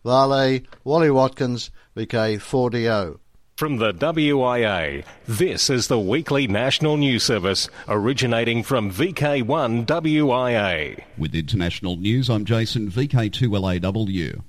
Vale, 0.04 0.60
Wally 0.84 1.10
Watkins, 1.10 1.72
VK4DO. 1.96 3.20
From 3.62 3.78
the 3.78 3.94
WIA, 3.94 5.06
this 5.28 5.70
is 5.70 5.86
the 5.86 6.00
weekly 6.00 6.48
national 6.48 6.98
news 6.98 7.22
service 7.22 7.70
originating 7.88 8.64
from 8.64 8.92
VK1 8.92 9.86
WIA. 9.86 11.04
With 11.16 11.36
international 11.36 11.96
news, 11.96 12.28
I'm 12.28 12.44
Jason, 12.44 12.90
VK2LAW. 12.90 14.42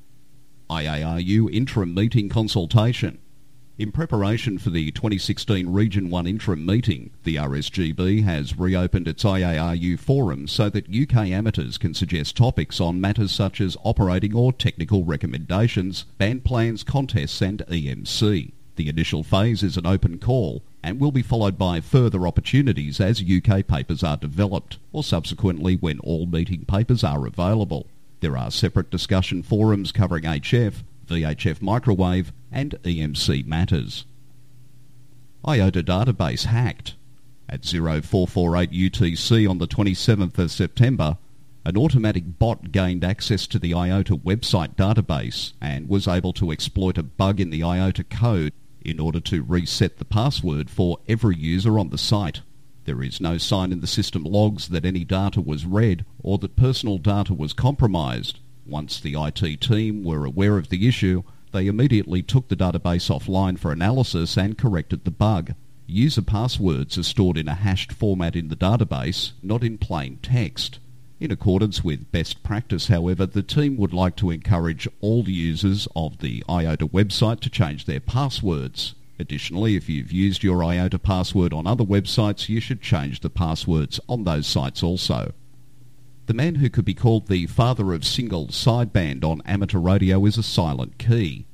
IARU 0.71 1.53
interim 1.53 1.93
meeting 1.93 2.31
consultation. 2.31 3.19
In 3.77 3.93
preparation 3.93 4.57
for 4.57 4.71
the 4.71 4.91
2016 4.93 5.71
Region 5.71 6.09
1 6.09 6.27
interim 6.27 6.65
meeting, 6.65 7.11
the 7.25 7.37
RSGB 7.37 8.25
has 8.25 8.59
reopened 8.59 9.09
its 9.09 9.25
IARU 9.25 9.99
forum 9.99 10.49
so 10.49 10.71
that 10.71 10.89
UK 10.89 11.27
amateurs 11.27 11.77
can 11.77 11.93
suggest 11.93 12.35
topics 12.35 12.81
on 12.81 12.99
matters 12.99 13.33
such 13.33 13.61
as 13.61 13.77
operating 13.85 14.35
or 14.35 14.55
technical 14.55 15.05
recommendations, 15.05 16.07
band 16.17 16.47
plans, 16.47 16.83
contests 16.83 17.43
and 17.43 17.59
EMC. 17.69 18.53
The 18.77 18.89
initial 18.89 19.23
phase 19.23 19.63
is 19.63 19.77
an 19.77 19.87
open 19.87 20.19
call 20.19 20.63
and 20.83 20.99
will 20.99 21.13
be 21.13 21.23
followed 21.23 21.59
by 21.59 21.81
further 21.81 22.27
opportunities 22.27 23.01
as 23.01 23.23
UK 23.23 23.67
papers 23.67 24.03
are 24.03 24.17
developed 24.17 24.79
or 24.93 25.05
subsequently 25.05 25.77
when 25.77 25.99
all 26.01 26.27
meeting 26.27 26.65
papers 26.65 27.05
are 27.05 27.27
available. 27.27 27.87
There 28.21 28.37
are 28.37 28.51
separate 28.51 28.91
discussion 28.91 29.43
forums 29.43 29.93
covering 29.93 30.25
HF, 30.25 30.83
VHF 31.07 31.61
microwave 31.61 32.33
and 32.51 32.75
EMC 32.83 33.45
matters. 33.47 34.07
IOTA 35.47 35.83
database 35.83 36.45
hacked. 36.45 36.95
At 37.49 37.67
0448 37.67 38.71
UTC 38.71 39.49
on 39.49 39.59
the 39.59 39.67
27th 39.67 40.39
of 40.39 40.51
September, 40.51 41.19
an 41.65 41.77
automatic 41.77 42.39
bot 42.39 42.73
gained 42.73 43.05
access 43.05 43.47
to 43.49 43.59
the 43.59 43.75
IOTA 43.75 44.17
website 44.17 44.77
database 44.77 45.53
and 45.61 45.89
was 45.89 46.09
able 46.09 46.33
to 46.33 46.51
exploit 46.51 46.97
a 46.97 47.03
bug 47.03 47.39
in 47.39 47.51
the 47.51 47.63
IOTA 47.63 48.05
code 48.05 48.53
in 48.85 49.01
order 49.01 49.21
to 49.21 49.43
reset 49.43 49.99
the 49.99 50.05
password 50.05 50.71
for 50.71 50.99
every 51.09 51.37
user 51.37 51.79
on 51.79 51.91
the 51.91 51.99
site. 51.99 52.41
There 52.85 53.03
is 53.03 53.21
no 53.21 53.39
sign 53.39 53.73
in 53.73 53.81
the 53.81 53.87
system 53.87 54.25
logs 54.25 54.69
that 54.69 54.85
any 54.85 55.05
data 55.05 55.41
was 55.41 55.65
read 55.65 56.05
or 56.23 56.39
that 56.39 56.57
personal 56.57 56.99
data 56.99 57.33
was 57.33 57.53
compromised. 57.53 58.41
Once 58.67 59.01
the 59.01 59.15
IT 59.15 59.61
team 59.61 60.03
were 60.03 60.25
aware 60.25 60.59
of 60.59 60.69
the 60.69 60.89
issue, 60.89 61.23
they 61.53 61.67
immediately 61.67 62.23
took 62.23 62.49
the 62.49 62.57
database 62.57 63.11
offline 63.11 63.59
for 63.59 63.71
analysis 63.73 64.37
and 64.37 64.59
corrected 64.59 65.05
the 65.05 65.11
bug. 65.11 65.53
User 65.87 66.23
passwords 66.23 66.97
are 66.97 67.03
stored 67.03 67.37
in 67.37 67.49
a 67.49 67.55
hashed 67.55 67.93
format 67.93 68.35
in 68.35 68.49
the 68.49 68.57
database, 68.57 69.33
not 69.43 69.63
in 69.63 69.79
plain 69.79 70.19
text. 70.23 70.79
In 71.23 71.31
accordance 71.31 71.85
with 71.85 72.11
best 72.11 72.43
practice, 72.43 72.89
however, 72.89 73.27
the 73.27 73.45
team 73.45 73.77
would 73.77 73.95
like 73.95 74.17
to 74.17 74.33
encourage 74.33 74.89
all 75.01 75.29
users 75.29 75.87
of 75.95 76.19
the 76.19 76.43
IOTA 76.51 76.89
website 76.89 77.39
to 77.43 77.49
change 77.49 77.85
their 77.85 78.01
passwords. 78.01 78.97
Additionally, 79.21 79.77
if 79.77 79.89
you've 79.89 80.11
used 80.11 80.43
your 80.43 80.65
IOTA 80.65 80.99
password 80.99 81.53
on 81.53 81.65
other 81.65 81.85
websites, 81.85 82.49
you 82.49 82.59
should 82.59 82.83
change 82.83 83.21
the 83.21 83.31
passwords 83.31 84.01
on 84.09 84.25
those 84.25 84.49
sites 84.49 84.83
also. 84.83 85.33
The 86.27 86.35
man 86.35 86.57
who 86.57 86.69
could 86.69 86.85
be 86.85 86.93
called 86.93 87.29
the 87.29 87.47
father 87.47 87.93
of 87.93 88.05
single 88.05 88.49
sideband 88.49 89.23
on 89.23 89.43
amateur 89.45 89.79
radio 89.79 90.27
is 90.27 90.37
a 90.37 90.43
silent 90.43 90.99
key. 90.99 91.47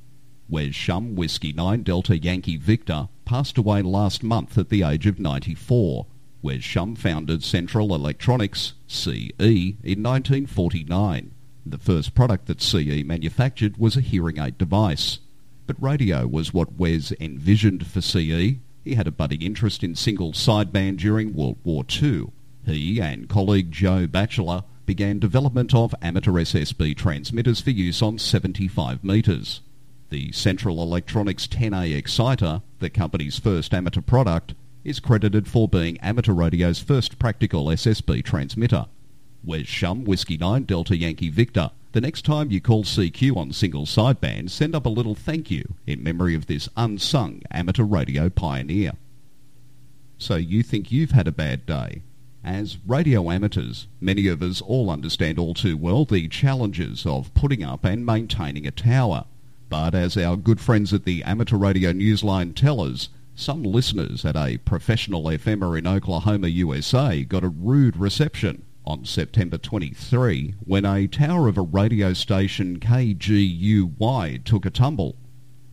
Wes 0.49 0.69
Schum, 0.69 1.13
Whiskey 1.13 1.53
9 1.53 1.83
Delta 1.83 2.17
Yankee 2.17 2.57
Victor, 2.57 3.07
passed 3.23 3.59
away 3.59 3.83
last 3.83 4.23
month 4.23 4.57
at 4.57 4.69
the 4.69 4.81
age 4.81 5.05
of 5.05 5.19
94. 5.19 6.07
Wes 6.41 6.61
Schum 6.61 6.97
founded 6.97 7.43
Central 7.43 7.93
Electronics, 7.93 8.73
CE, 8.87 9.39
in 9.39 10.03
1949. 10.03 11.31
The 11.65 11.77
first 11.77 12.15
product 12.15 12.47
that 12.47 12.61
CE 12.61 13.03
manufactured 13.03 13.77
was 13.77 13.97
a 13.97 14.01
hearing 14.01 14.39
aid 14.39 14.57
device. 14.57 15.19
But 15.67 15.81
radio 15.81 16.25
was 16.25 16.53
what 16.53 16.73
Wes 16.73 17.11
envisioned 17.19 17.85
for 17.85 18.01
CE. 18.01 18.55
He 18.83 18.95
had 18.95 19.07
a 19.07 19.11
budding 19.11 19.41
interest 19.41 19.83
in 19.83 19.95
single 19.95 20.31
sideband 20.31 20.97
during 20.97 21.33
World 21.33 21.57
War 21.63 21.83
II. 22.01 22.31
He 22.65 23.01
and 23.01 23.27
colleague 23.27 23.71
Joe 23.71 24.07
Batchelor 24.07 24.63
began 24.85 25.19
development 25.19 25.75
of 25.75 25.93
amateur 26.01 26.31
SSB 26.31 26.95
transmitters 26.95 27.61
for 27.61 27.69
use 27.69 28.01
on 28.01 28.17
75 28.17 29.03
metres. 29.03 29.61
The 30.09 30.31
Central 30.31 30.81
Electronics 30.81 31.45
10A 31.45 31.95
Exciter, 31.95 32.63
the 32.79 32.89
company's 32.89 33.37
first 33.37 33.73
amateur 33.73 34.01
product, 34.01 34.55
is 34.83 34.99
credited 34.99 35.47
for 35.47 35.67
being 35.67 35.97
amateur 35.99 36.33
radio's 36.33 36.79
first 36.79 37.19
practical 37.19 37.65
SSB 37.65 38.23
transmitter. 38.23 38.85
Wes 39.43 39.63
Schum, 39.63 40.05
Whiskey 40.05 40.37
9 40.37 40.63
Delta 40.63 40.97
Yankee 40.97 41.29
Victor. 41.29 41.71
The 41.91 42.01
next 42.01 42.23
time 42.23 42.51
you 42.51 42.61
call 42.61 42.83
CQ 42.83 43.35
on 43.35 43.51
single 43.51 43.85
sideband, 43.85 44.51
send 44.51 44.75
up 44.75 44.85
a 44.85 44.89
little 44.89 45.15
thank 45.15 45.49
you 45.49 45.75
in 45.87 46.03
memory 46.03 46.35
of 46.35 46.45
this 46.45 46.69
unsung 46.77 47.41
amateur 47.49 47.83
radio 47.83 48.29
pioneer. 48.29 48.91
So 50.17 50.35
you 50.35 50.61
think 50.61 50.91
you've 50.91 51.11
had 51.11 51.27
a 51.27 51.31
bad 51.31 51.65
day? 51.65 52.01
As 52.43 52.77
radio 52.85 53.31
amateurs, 53.31 53.87
many 53.99 54.27
of 54.27 54.41
us 54.41 54.61
all 54.61 54.89
understand 54.89 55.39
all 55.39 55.53
too 55.53 55.77
well 55.77 56.05
the 56.05 56.27
challenges 56.27 57.05
of 57.05 57.33
putting 57.33 57.63
up 57.63 57.83
and 57.83 58.05
maintaining 58.05 58.67
a 58.67 58.71
tower. 58.71 59.25
But 59.69 59.93
as 59.95 60.17
our 60.17 60.35
good 60.35 60.59
friends 60.59 60.93
at 60.93 61.05
the 61.05 61.23
Amateur 61.23 61.57
Radio 61.57 61.93
Newsline 61.93 62.55
tell 62.55 62.81
us, 62.81 63.09
some 63.39 63.63
listeners 63.63 64.25
at 64.25 64.35
a 64.35 64.57
professional 64.57 65.23
FMer 65.23 65.77
in 65.77 65.87
Oklahoma, 65.87 66.49
USA 66.49 67.23
got 67.23 67.43
a 67.43 67.49
rude 67.49 67.95
reception 67.95 68.65
on 68.85 69.05
September 69.05 69.57
23 69.57 70.55
when 70.65 70.85
a 70.85 71.07
tower 71.07 71.47
of 71.47 71.57
a 71.57 71.61
radio 71.61 72.11
station 72.11 72.79
KGUY 72.79 74.43
took 74.43 74.65
a 74.65 74.69
tumble. 74.69 75.15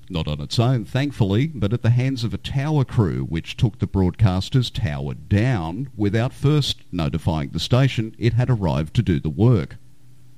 Not 0.09 0.29
on 0.29 0.41
its 0.41 0.61
own, 0.61 0.85
thankfully, 0.85 1.49
but 1.49 1.73
at 1.73 1.83
the 1.83 1.91
hands 1.91 2.23
of 2.23 2.33
a 2.33 2.39
tower 2.39 2.85
crew 2.85 3.25
which 3.25 3.57
took 3.57 3.81
the 3.81 3.89
broadcaster's 3.89 4.71
tower 4.71 5.15
down 5.15 5.89
without 5.97 6.33
first 6.33 6.83
notifying 6.93 7.51
the 7.51 7.59
station 7.59 8.15
it 8.17 8.35
had 8.35 8.49
arrived 8.49 8.95
to 8.95 9.03
do 9.03 9.19
the 9.19 9.29
work. 9.29 9.77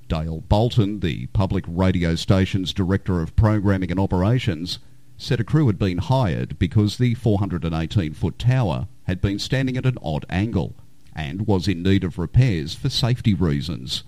Dale 0.09 0.41
Bolton, 0.49 1.01
the 1.01 1.27
public 1.27 1.65
radio 1.69 2.15
station's 2.15 2.73
Director 2.73 3.21
of 3.21 3.37
Programming 3.37 3.91
and 3.91 4.01
Operations, 4.01 4.79
said 5.19 5.41
a 5.41 5.45
crew 5.45 5.67
had 5.67 5.79
been 5.79 5.99
hired 5.99 6.59
because 6.59 6.97
the 6.97 7.15
418-foot 7.17 8.39
tower 8.39 8.89
had 9.03 9.21
been 9.21 9.39
standing 9.39 9.77
at 9.77 9.85
an 9.85 9.99
odd 10.01 10.25
angle 10.31 10.77
and 11.15 11.47
was 11.47 11.67
in 11.67 11.83
need 11.83 12.05
of 12.05 12.19
repairs 12.19 12.75
for 12.75 12.89
safety 12.89 13.35
reasons. 13.35 14.05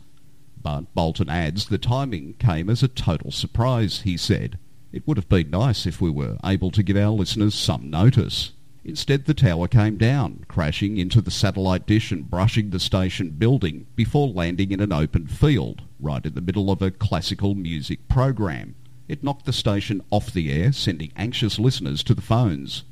But 0.63 0.95
Bolton 0.95 1.29
adds 1.29 1.67
the 1.67 1.79
timing 1.79 2.35
came 2.35 2.71
as 2.71 2.83
a 2.83 2.89
total 2.89 3.33
surprise, 3.33 4.03
he 4.03 4.17
said. 4.17 4.59
It 4.93 5.07
would 5.07 5.17
have 5.17 5.29
been 5.29 5.51
nice 5.51 5.85
if 5.85 6.01
we 6.01 6.11
were 6.11 6.39
able 6.45 6.71
to 6.71 6.83
give 6.83 6.97
our 6.97 7.11
listeners 7.11 7.55
some 7.55 7.91
notice. 7.91 8.53
Instead, 8.85 9.25
the 9.25 9.35
tower 9.35 9.69
came 9.69 9.97
down, 9.97 10.45
crashing 10.49 10.97
into 10.97 11.21
the 11.21 11.31
satellite 11.31 11.87
dish 11.87 12.13
and 12.13 12.31
brushing 12.31 12.71
the 12.71 12.81
station 12.81 13.31
building 13.31 13.87
before 13.97 14.29
landing 14.29 14.71
in 14.71 14.81
an 14.81 14.93
open 14.93 15.27
field, 15.27 15.83
right 15.99 16.25
in 16.25 16.35
the 16.35 16.41
middle 16.41 16.71
of 16.71 16.81
a 16.81 16.91
classical 16.91 17.55
music 17.55 18.09
program. 18.09 18.75
It 19.11 19.25
knocked 19.25 19.45
the 19.45 19.53
station 19.53 20.03
off 20.11 20.33
the 20.33 20.53
air, 20.53 20.71
sending 20.71 21.11
anxious 21.17 21.59
listeners 21.59 22.05
to 22.05 22.15
the 22.15 22.23
phones. 22.23 22.85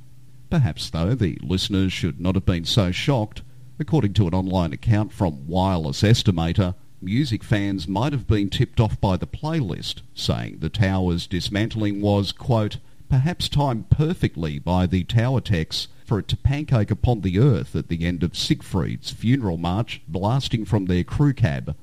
Perhaps, 0.51 0.91
though, 0.91 1.15
the 1.15 1.39
listeners 1.45 1.93
should 1.93 2.19
not 2.21 2.35
have 2.35 2.45
been 2.45 2.65
so 2.65 2.91
shocked. 2.91 3.43
According 3.79 4.15
to 4.15 4.27
an 4.27 4.35
online 4.35 4.73
account 4.73 5.13
from 5.13 5.47
Wireless 5.47 6.03
Estimator, 6.03 6.75
music 7.01 7.45
fans 7.45 7.87
might 7.87 8.13
have 8.13 8.27
been 8.27 8.51
tipped 8.51 8.81
off 8.81 9.01
by 9.01 9.17
the 9.17 9.29
playlist, 9.29 10.03
saying 10.13 10.59
the 10.59 10.69
tower's 10.69 11.29
dismantling 11.29 12.01
was, 12.01 12.33
quote, 12.33 12.79
perhaps 13.09 13.49
timed 13.49 13.89
perfectly 13.89 14.59
by 14.59 14.87
the 14.87 15.05
tower 15.05 15.41
techs 15.41 15.87
for 16.05 16.19
it 16.19 16.27
to 16.27 16.37
pancake 16.37 16.91
upon 16.91 17.21
the 17.21 17.39
earth 17.39 17.77
at 17.77 17.87
the 17.87 18.05
end 18.05 18.25
of 18.25 18.37
Siegfried's 18.37 19.13
funeral 19.13 19.57
march 19.57 20.03
blasting 20.09 20.65
from 20.65 20.87
their 20.87 21.05
crew 21.05 21.33
cab 21.33 21.77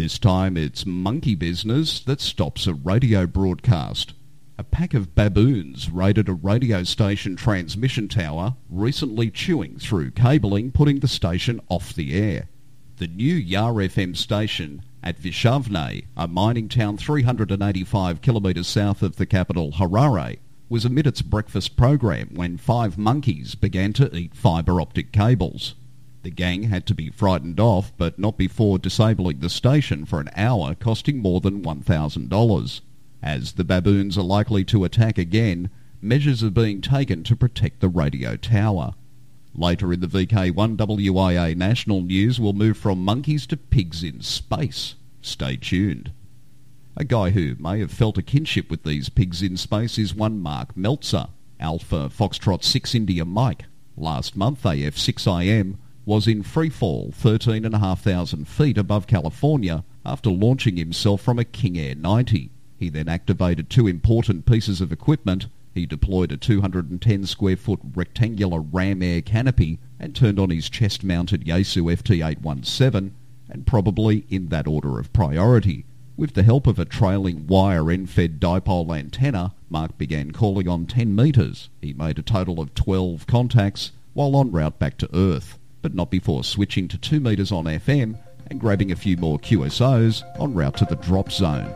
this 0.00 0.18
time 0.18 0.56
it's 0.56 0.86
monkey 0.86 1.34
business 1.34 2.00
that 2.00 2.22
stops 2.22 2.66
a 2.66 2.72
radio 2.72 3.26
broadcast. 3.26 4.14
A 4.56 4.64
pack 4.64 4.94
of 4.94 5.14
baboons 5.14 5.90
raided 5.90 6.26
a 6.26 6.32
radio 6.32 6.84
station 6.84 7.36
transmission 7.36 8.08
tower, 8.08 8.56
recently 8.70 9.30
chewing 9.30 9.78
through 9.78 10.12
cabling, 10.12 10.72
putting 10.72 11.00
the 11.00 11.06
station 11.06 11.60
off 11.68 11.92
the 11.92 12.14
air. 12.14 12.48
The 12.96 13.08
new 13.08 13.34
Yar 13.34 13.74
FM 13.74 14.16
station 14.16 14.84
at 15.02 15.20
Zvishavane, 15.20 16.06
a 16.16 16.26
mining 16.26 16.70
town 16.70 16.96
385 16.96 18.22
kilometres 18.22 18.68
south 18.68 19.02
of 19.02 19.16
the 19.16 19.26
capital 19.26 19.72
Harare, 19.72 20.38
was 20.70 20.86
amid 20.86 21.06
its 21.06 21.20
breakfast 21.20 21.76
program 21.76 22.30
when 22.32 22.56
five 22.56 22.96
monkeys 22.96 23.54
began 23.54 23.92
to 23.92 24.16
eat 24.16 24.34
fibre 24.34 24.80
optic 24.80 25.12
cables. 25.12 25.74
The 26.22 26.30
gang 26.30 26.64
had 26.64 26.84
to 26.86 26.94
be 26.94 27.08
frightened 27.08 27.58
off, 27.58 27.92
but 27.96 28.18
not 28.18 28.36
before 28.36 28.78
disabling 28.78 29.38
the 29.38 29.48
station 29.48 30.04
for 30.04 30.20
an 30.20 30.28
hour, 30.36 30.74
costing 30.74 31.18
more 31.18 31.40
than 31.40 31.62
$1,000. 31.62 32.80
As 33.22 33.52
the 33.52 33.64
baboons 33.64 34.18
are 34.18 34.22
likely 34.22 34.62
to 34.64 34.84
attack 34.84 35.16
again, 35.16 35.70
measures 36.02 36.44
are 36.44 36.50
being 36.50 36.82
taken 36.82 37.24
to 37.24 37.34
protect 37.34 37.80
the 37.80 37.88
radio 37.88 38.36
tower. 38.36 38.92
Later 39.54 39.94
in 39.94 40.00
the 40.00 40.06
VK1WIA 40.06 41.56
national 41.56 42.02
news, 42.02 42.38
we'll 42.38 42.52
move 42.52 42.76
from 42.76 43.02
monkeys 43.02 43.46
to 43.46 43.56
pigs 43.56 44.02
in 44.04 44.20
space. 44.20 44.96
Stay 45.22 45.56
tuned. 45.56 46.12
A 46.96 47.04
guy 47.04 47.30
who 47.30 47.56
may 47.58 47.80
have 47.80 47.90
felt 47.90 48.18
a 48.18 48.22
kinship 48.22 48.70
with 48.70 48.82
these 48.82 49.08
pigs 49.08 49.42
in 49.42 49.56
space 49.56 49.96
is 49.98 50.14
one 50.14 50.38
Mark 50.38 50.76
Meltzer, 50.76 51.28
Alpha 51.58 52.10
Foxtrot 52.10 52.62
6 52.62 52.94
India 52.94 53.24
Mike. 53.24 53.64
Last 53.96 54.36
month, 54.36 54.64
AF6IM 54.64 55.76
was 56.06 56.26
in 56.26 56.42
freefall 56.42 57.14
13,500 57.14 58.48
feet 58.48 58.78
above 58.78 59.06
California 59.06 59.84
after 60.04 60.30
launching 60.30 60.76
himself 60.76 61.20
from 61.20 61.38
a 61.38 61.44
King 61.44 61.78
Air 61.78 61.94
90. 61.94 62.50
He 62.78 62.88
then 62.88 63.08
activated 63.08 63.68
two 63.68 63.86
important 63.86 64.46
pieces 64.46 64.80
of 64.80 64.92
equipment. 64.92 65.46
He 65.74 65.84
deployed 65.84 66.32
a 66.32 66.38
210 66.38 67.26
square 67.26 67.56
foot 67.56 67.80
rectangular 67.94 68.60
ram 68.60 69.02
air 69.02 69.20
canopy 69.20 69.78
and 69.98 70.14
turned 70.14 70.38
on 70.38 70.50
his 70.50 70.70
chest 70.70 71.04
mounted 71.04 71.44
Yaesu 71.44 71.92
FT817, 71.92 73.10
and 73.50 73.66
probably 73.66 74.24
in 74.30 74.48
that 74.48 74.66
order 74.66 74.98
of 74.98 75.12
priority. 75.12 75.84
With 76.16 76.32
the 76.32 76.42
help 76.42 76.66
of 76.66 76.78
a 76.78 76.84
trailing 76.84 77.46
wire 77.46 77.90
end-fed 77.90 78.40
dipole 78.40 78.96
antenna, 78.98 79.54
Mark 79.68 79.96
began 79.98 80.32
calling 80.32 80.66
on 80.66 80.86
10 80.86 81.14
metres. 81.14 81.68
He 81.80 81.92
made 81.92 82.18
a 82.18 82.22
total 82.22 82.58
of 82.58 82.74
12 82.74 83.26
contacts 83.26 83.92
while 84.12 84.40
en 84.40 84.50
route 84.50 84.78
back 84.78 84.96
to 84.98 85.16
Earth 85.16 85.58
but 85.82 85.94
not 85.94 86.10
before 86.10 86.44
switching 86.44 86.88
to 86.88 86.98
2 86.98 87.20
metres 87.20 87.52
on 87.52 87.64
FM 87.64 88.18
and 88.50 88.60
grabbing 88.60 88.92
a 88.92 88.96
few 88.96 89.16
more 89.16 89.38
QSOs 89.38 90.22
en 90.40 90.52
route 90.54 90.76
to 90.76 90.84
the 90.84 90.96
drop 90.96 91.30
zone. 91.30 91.72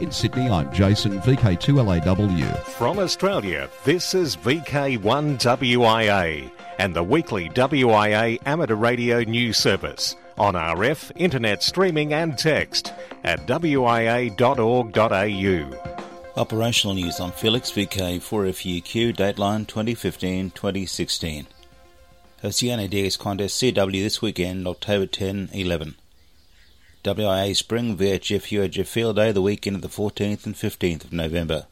In 0.00 0.10
Sydney, 0.10 0.48
I'm 0.48 0.72
Jason, 0.72 1.20
VK2LAW. 1.20 2.56
From 2.64 2.98
Australia, 2.98 3.68
this 3.84 4.14
is 4.14 4.34
VK1WIA 4.36 6.50
and 6.78 6.96
the 6.96 7.02
weekly 7.02 7.50
WIA 7.50 8.38
amateur 8.46 8.76
radio 8.76 9.20
news 9.20 9.58
service 9.58 10.16
on 10.38 10.54
RF, 10.54 11.12
internet 11.16 11.62
streaming 11.62 12.14
and 12.14 12.38
text 12.38 12.94
at 13.24 13.46
wia.org.au. 13.46 14.30
Operational 16.36 16.94
news 16.94 17.18
on 17.20 17.32
Felix 17.32 17.70
VK4FUQ, 17.70 19.14
dateline 19.14 19.66
2015-2016. 19.66 21.44
Oceania 22.42 22.88
DX 22.88 23.18
Contest 23.18 23.62
CW 23.62 24.02
this 24.02 24.22
weekend, 24.22 24.66
October 24.66 25.04
10 25.04 25.50
11. 25.52 25.94
WIA 27.04 27.54
Spring 27.54 27.98
VHF 27.98 28.48
UHF 28.48 28.86
Field 28.86 29.16
Day 29.16 29.30
the 29.30 29.42
weekend 29.42 29.76
of 29.76 29.82
the 29.82 29.88
14th 29.88 30.46
and 30.46 30.54
15th 30.54 31.04
of 31.04 31.12
November. 31.12 31.66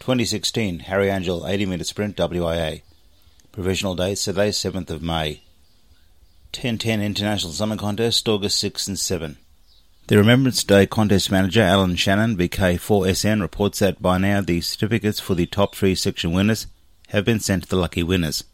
2016 0.00 0.80
Harry 0.80 1.08
Angel 1.08 1.46
80 1.46 1.64
metre 1.64 1.84
sprint 1.84 2.18
WIA. 2.18 2.82
Provisional 3.52 3.94
date 3.94 4.18
Saturday 4.18 4.50
7th 4.50 4.90
of 4.90 5.02
May. 5.02 5.40
1010 6.52 7.00
International 7.00 7.54
Summer 7.54 7.78
Contest 7.78 8.28
August 8.28 8.58
6 8.58 8.86
and 8.86 8.98
7. 8.98 9.38
The 10.08 10.18
Remembrance 10.18 10.62
Day 10.62 10.84
contest 10.84 11.30
manager 11.30 11.62
Alan 11.62 11.96
Shannon, 11.96 12.36
VK4SN, 12.36 13.40
reports 13.40 13.78
that 13.78 14.02
by 14.02 14.18
now 14.18 14.42
the 14.42 14.60
certificates 14.60 15.20
for 15.20 15.34
the 15.34 15.46
top 15.46 15.74
three 15.74 15.94
section 15.94 16.32
winners 16.32 16.66
have 17.08 17.24
been 17.24 17.40
sent 17.40 17.62
to 17.62 17.68
the 17.70 17.76
lucky 17.76 18.02
winners. 18.02 18.44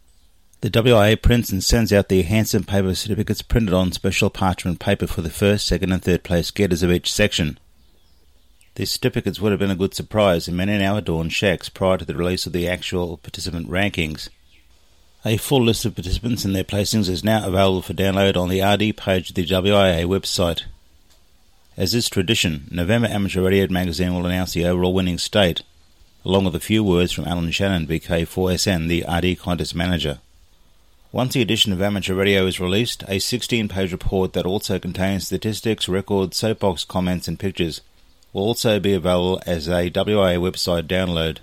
The 0.61 0.71
WIA 0.71 1.23
prints 1.23 1.53
and 1.53 1.63
sends 1.63 1.93
out 1.93 2.09
the 2.09 2.23
handsome 2.23 2.65
paper 2.65 2.93
certificates 2.97 3.43
printed 3.43 3.73
on 3.73 3.93
special 3.93 4.29
parchment 4.29 4.81
paper 4.81 5.07
for 5.07 5.23
the 5.23 5.31
first, 5.31 5.69
second, 5.69 5.93
and 5.93 6.03
third 6.03 6.25
place 6.25 6.51
getters 6.51 6.83
of 6.83 6.91
each 6.91 7.13
section. 7.13 7.61
These 8.75 8.91
certificates 8.91 9.41
would 9.41 9.53
have 9.53 9.61
been 9.61 9.71
a 9.71 9.77
good 9.77 9.95
surprise 9.95 10.49
in 10.49 10.57
many 10.57 10.77
now 10.77 10.97
adorned 10.97 11.33
shacks 11.33 11.69
prior 11.69 11.97
to 11.99 12.05
the 12.05 12.17
release 12.17 12.45
of 12.45 12.53
the 12.53 12.69
actual 12.69 13.19
participant 13.19 13.71
rankings. 13.71 14.31
A 15.25 15.37
full 15.37 15.63
list 15.63 15.85
of 15.85 15.95
participants 15.95 16.45
and 16.45 16.57
their 16.57 16.65
placings 16.65 17.09
is 17.09 17.23
now 17.23 17.47
available 17.47 17.83
for 17.83 17.95
download 17.95 18.37
on 18.37 18.49
the 18.49 18.61
RD 18.61 18.97
page 18.97 19.31
of 19.31 19.37
the 19.37 19.47
WIA 19.47 20.07
website. 20.07 20.65
As 21.77 21.95
is 21.95 22.09
tradition, 22.09 22.67
November 22.73 23.07
Amateur 23.07 23.43
Radio 23.43 23.69
magazine 23.69 24.13
will 24.13 24.27
announce 24.27 24.55
the 24.55 24.65
overall 24.65 24.93
winning 24.93 25.19
state, 25.19 25.63
along 26.25 26.47
with 26.47 26.57
a 26.57 26.61
few 26.61 26.83
words 26.83 27.13
from 27.13 27.27
Alan 27.27 27.53
Shannon, 27.53 27.87
VK4SN, 27.87 28.89
the 28.89 29.05
RD 29.09 29.39
contest 29.39 29.77
manager. 29.77 30.19
Once 31.11 31.33
the 31.33 31.41
edition 31.41 31.73
of 31.73 31.81
Amateur 31.81 32.13
Radio 32.13 32.45
is 32.45 32.61
released, 32.61 33.03
a 33.09 33.19
16 33.19 33.67
page 33.69 33.93
report 33.93 34.35
that 34.35 34.45
also 34.45 34.79
contains 34.79 35.27
statistics, 35.27 35.89
records, 35.89 36.37
soapbox 36.37 36.85
comments, 36.85 37.27
and 37.27 37.39
pictures 37.39 37.81
will 38.35 38.43
also 38.43 38.79
be 38.79 38.93
available 38.93 39.41
as 39.47 39.69
a 39.69 39.91
WIA 39.91 40.39
website 40.39 40.83
download. 40.83 41.39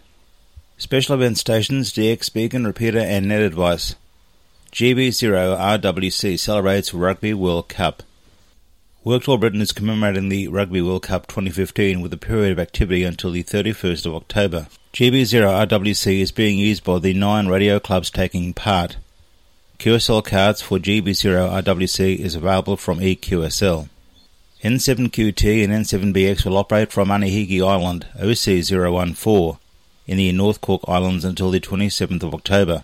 Special 0.77 1.15
event 1.15 1.39
stations, 1.39 1.91
DX 1.91 2.31
Beacon, 2.31 2.67
Repeater, 2.67 2.99
and 2.99 3.27
Net 3.27 3.41
Advice. 3.41 3.95
GB0 4.71 5.57
RWC 5.81 6.37
celebrates 6.37 6.93
Rugby 6.93 7.33
World 7.33 7.67
Cup. 7.67 8.03
Work 9.03 9.23
Tour 9.23 9.39
Britain 9.39 9.61
is 9.61 9.71
commemorating 9.71 10.29
the 10.29 10.47
Rugby 10.47 10.83
World 10.83 11.03
Cup 11.03 11.25
2015 11.25 12.01
with 12.01 12.13
a 12.13 12.17
period 12.17 12.51
of 12.51 12.59
activity 12.59 13.03
until 13.03 13.31
the 13.31 13.43
31st 13.43 14.05
of 14.05 14.13
October. 14.13 14.67
GB0 14.93 15.67
RWC 15.67 16.19
is 16.19 16.31
being 16.31 16.59
used 16.59 16.83
by 16.83 16.99
the 16.99 17.15
nine 17.15 17.47
radio 17.47 17.79
clubs 17.79 18.11
taking 18.11 18.53
part. 18.53 18.97
QSL 19.77 20.23
cards 20.23 20.61
for 20.61 20.79
GB0 20.79 21.63
RWC 21.63 22.17
is 22.17 22.33
available 22.33 22.77
from 22.77 22.99
EQSL. 22.99 23.89
N7QT 24.63 25.63
and 25.63 25.73
N7BX 25.73 26.45
will 26.45 26.57
operate 26.57 26.91
from 26.91 27.09
Manihiki 27.09 27.61
Island, 27.61 28.07
OC014, 28.17 29.57
in 30.07 30.17
the 30.17 30.31
North 30.31 30.61
Cook 30.61 30.81
Islands 30.87 31.25
until 31.25 31.51
the 31.51 31.59
27th 31.59 32.23
of 32.23 32.33
October. 32.33 32.83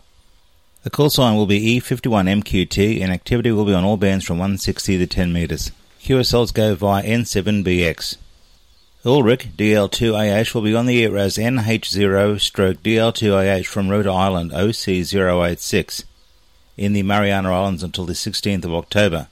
The 0.83 0.89
call 0.89 1.09
sign 1.09 1.37
will 1.37 1.45
be 1.45 1.79
E51MQT 1.79 3.01
and 3.01 3.11
activity 3.11 3.51
will 3.51 3.65
be 3.65 3.73
on 3.73 3.85
all 3.85 3.97
bands 3.97 4.25
from 4.25 4.37
160 4.37 4.97
to 4.97 5.07
10 5.07 5.31
metres. 5.31 5.71
QSLs 6.03 6.53
go 6.53 6.75
via 6.75 7.03
N7BX. 7.03 8.17
Ulrich 9.05 9.47
DL2AH 9.55 10.53
will 10.53 10.61
be 10.61 10.75
on 10.75 10.87
the 10.87 11.03
air 11.03 11.17
as 11.17 11.37
NH0 11.37 12.39
stroke 12.41 12.83
DL2AH 12.83 13.65
from 13.65 13.89
Rota 13.89 14.11
Island 14.11 14.51
OC086 14.51 16.03
in 16.81 16.93
the 16.93 17.03
Mariana 17.03 17.53
Islands 17.53 17.83
until 17.83 18.07
the 18.07 18.13
16th 18.13 18.65
of 18.65 18.73
October. 18.73 19.27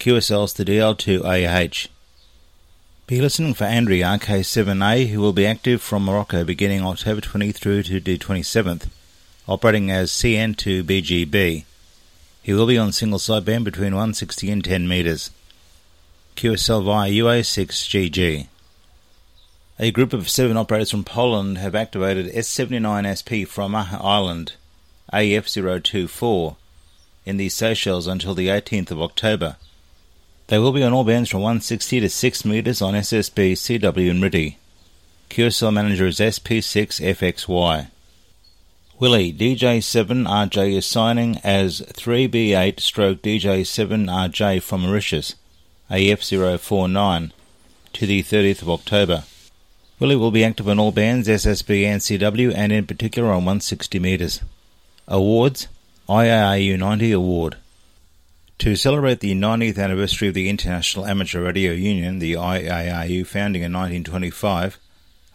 QSL's 0.00 0.54
the 0.54 0.64
DL2AH. 0.64 1.88
Be 3.06 3.20
listening 3.20 3.52
for 3.52 3.64
Andrew 3.64 3.98
RK7A, 3.98 5.08
who 5.08 5.20
will 5.20 5.34
be 5.34 5.46
active 5.46 5.82
from 5.82 6.06
Morocco 6.06 6.44
beginning 6.44 6.80
October 6.82 7.20
20 7.20 7.52
through 7.52 7.82
to 7.82 8.00
the 8.00 8.16
27th, 8.16 8.88
operating 9.46 9.90
as 9.90 10.10
CN2BGB. 10.12 11.66
He 12.42 12.54
will 12.54 12.66
be 12.66 12.78
on 12.78 12.90
single 12.90 13.18
sideband 13.18 13.64
between 13.64 13.92
160 13.92 14.50
and 14.50 14.64
10 14.64 14.88
metres. 14.88 15.30
QSL 16.36 16.82
via 16.82 17.10
UA6GG. 17.10 18.46
A 19.78 19.90
group 19.90 20.14
of 20.14 20.30
seven 20.30 20.56
operators 20.56 20.90
from 20.90 21.04
Poland 21.04 21.58
have 21.58 21.74
activated 21.74 22.32
S79SP 22.32 23.46
from 23.46 23.74
Island 23.74 24.54
AF024 25.12 26.56
in 27.24 27.36
the 27.36 27.48
Seychelles 27.48 28.06
until 28.06 28.34
the 28.34 28.48
18th 28.48 28.90
of 28.90 29.02
October. 29.02 29.56
They 30.48 30.58
will 30.58 30.72
be 30.72 30.82
on 30.82 30.92
all 30.92 31.04
bands 31.04 31.28
from 31.28 31.40
160 31.40 32.00
to 32.00 32.08
6 32.08 32.44
metres 32.44 32.80
on 32.80 32.94
SSB, 32.94 33.52
CW 33.52 34.10
and 34.10 34.22
RTTY. 34.22 34.56
QSL 35.28 35.72
manager 35.72 36.06
is 36.06 36.20
SP6FXY. 36.20 37.88
Willie, 38.98 39.32
DJ7RJ 39.32 40.76
is 40.76 40.86
signing 40.86 41.38
as 41.44 41.82
3B8 41.82 42.80
stroke 42.80 43.20
DJ7RJ 43.22 44.62
from 44.62 44.82
Mauritius, 44.82 45.34
AF049, 45.90 47.32
to 47.92 48.06
the 48.06 48.22
30th 48.22 48.62
of 48.62 48.70
October. 48.70 49.24
Willie 49.98 50.16
will 50.16 50.30
be 50.30 50.44
active 50.44 50.68
on 50.68 50.78
all 50.78 50.92
bands, 50.92 51.28
SSB 51.28 51.84
and 51.84 52.00
CW, 52.00 52.54
and 52.54 52.72
in 52.72 52.86
particular 52.86 53.28
on 53.30 53.44
160 53.44 53.98
metres. 53.98 54.40
Awards 55.08 55.68
IARU 56.08 56.76
90 56.76 57.12
Award. 57.12 57.56
To 58.58 58.74
celebrate 58.74 59.20
the 59.20 59.36
90th 59.36 59.78
anniversary 59.78 60.26
of 60.26 60.34
the 60.34 60.48
International 60.48 61.06
Amateur 61.06 61.44
Radio 61.44 61.70
Union, 61.70 62.18
the 62.18 62.32
IARU 62.32 63.24
founding 63.24 63.62
in 63.62 63.72
1925, 63.72 64.80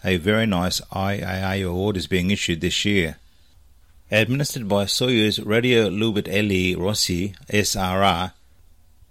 a 0.04 0.18
very 0.18 0.46
nice 0.46 0.82
IARU 0.92 1.70
award 1.70 1.96
is 1.96 2.08
being 2.08 2.32
issued 2.32 2.60
this 2.60 2.84
year. 2.84 3.16
Administered 4.12 4.68
by 4.68 4.84
Soyuz 4.84 5.42
Radio 5.46 5.90
Lubiteli 5.90 6.78
Rossi 6.78 7.34
SRR, 7.48 8.34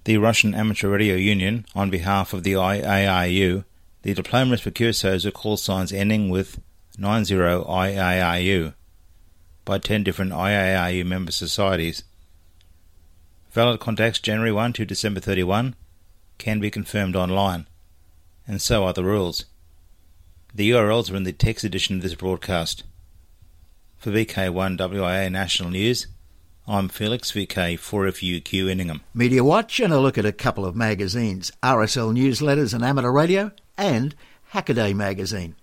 the 0.05 0.18
Russian 0.18 0.55
Amateur 0.55 0.90
Radio 0.90 1.14
Union, 1.14 1.64
on 1.75 1.88
behalf 1.88 2.35
of 2.35 2.42
the 2.42 2.53
IARU, 2.53 3.64
the 4.03 4.12
diplomas 4.12 4.61
QSOs 4.61 5.25
are 5.25 5.31
call 5.31 5.57
signs 5.57 5.90
ending 5.90 6.29
with 6.29 6.61
90 6.99 7.35
IARU 7.35 8.75
by 9.64 9.79
10 9.79 10.05
different 10.05 10.33
IARU 10.33 11.05
member 11.05 11.33
societies. 11.33 12.03
Valid 13.53 13.81
contacts 13.81 14.20
January 14.20 14.53
1 14.53 14.73
to 14.75 14.85
December 14.85 15.20
31 15.20 15.75
can 16.38 16.61
be 16.61 16.70
confirmed 16.70 17.16
online, 17.16 17.66
and 18.46 18.62
so 18.62 18.85
are 18.85 18.92
the 18.92 19.05
rules. 19.05 19.44
The 20.55 20.70
URLs 20.70 21.12
are 21.12 21.16
in 21.16 21.25
the 21.25 21.33
text 21.33 21.64
edition 21.64 21.96
of 21.96 22.03
this 22.03 22.14
broadcast. 22.14 22.83
For 23.99 24.11
VK1WIA 24.11 25.31
National 25.31 25.70
News, 25.70 26.07
I'm 26.66 26.88
Felix 26.88 27.33
VK4FUQ 27.33 28.70
in 28.70 28.81
Ingham. 28.81 29.03
Media 29.12 29.44
Watch 29.44 29.81
and 29.81 29.92
a 29.92 30.01
look 30.01 30.16
at 30.16 30.25
a 30.25 30.33
couple 30.33 30.64
of 30.64 30.75
magazines 30.77 31.53
RSL 31.62 32.14
Newsletters 32.14 32.73
and 32.73 32.85
Amateur 32.85 33.11
Radio, 33.11 33.53
and 33.77 34.14
Hackaday 34.53 34.94
magazine. 34.94 35.57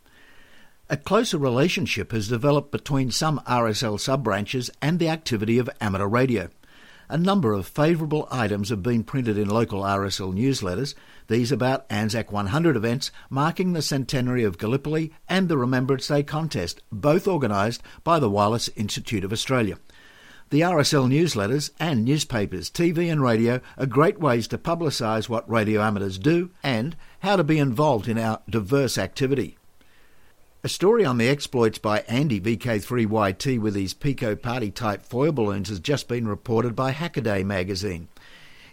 A 0.89 0.95
closer 0.95 1.37
relationship 1.37 2.13
has 2.13 2.29
developed 2.29 2.71
between 2.71 3.11
some 3.11 3.41
RSL 3.45 3.99
sub-branches 3.99 4.69
and 4.81 4.99
the 4.99 5.09
activity 5.09 5.59
of 5.59 5.69
amateur 5.81 6.07
radio. 6.07 6.47
A 7.09 7.17
number 7.17 7.51
of 7.51 7.67
favourable 7.67 8.25
items 8.31 8.69
have 8.69 8.83
been 8.83 9.03
printed 9.03 9.37
in 9.37 9.49
local 9.49 9.81
RSL 9.81 10.33
newsletters, 10.33 10.95
these 11.27 11.51
about 11.51 11.85
Anzac 11.89 12.31
100 12.31 12.77
events 12.77 13.11
marking 13.29 13.73
the 13.73 13.81
centenary 13.81 14.45
of 14.45 14.57
Gallipoli 14.57 15.11
and 15.27 15.49
the 15.49 15.57
Remembrance 15.57 16.07
Day 16.07 16.23
contest, 16.23 16.81
both 16.89 17.27
organised 17.27 17.83
by 18.05 18.17
the 18.17 18.29
Wireless 18.29 18.69
Institute 18.77 19.25
of 19.25 19.33
Australia. 19.33 19.79
The 20.51 20.61
RSL 20.61 21.09
newsletters 21.09 21.71
and 21.81 22.05
newspapers, 22.05 22.71
TV 22.71 23.11
and 23.11 23.21
radio 23.21 23.59
are 23.77 23.87
great 23.87 24.21
ways 24.21 24.47
to 24.47 24.57
publicise 24.57 25.27
what 25.27 25.49
radio 25.49 25.81
amateurs 25.81 26.17
do 26.17 26.51
and 26.63 26.95
how 27.19 27.35
to 27.35 27.43
be 27.43 27.59
involved 27.59 28.07
in 28.07 28.17
our 28.17 28.39
diverse 28.49 28.97
activity. 28.97 29.57
A 30.63 30.69
story 30.69 31.05
on 31.05 31.19
the 31.19 31.29
exploits 31.29 31.77
by 31.77 31.99
Andy 32.07 32.41
VK3YT 32.41 33.59
with 33.59 33.75
his 33.75 33.93
Pico 33.93 34.35
Party 34.35 34.71
type 34.71 35.03
foil 35.03 35.31
balloons 35.31 35.69
has 35.69 35.79
just 35.79 36.07
been 36.07 36.27
reported 36.27 36.75
by 36.75 36.93
Hackaday 36.93 37.45
magazine. 37.45 38.07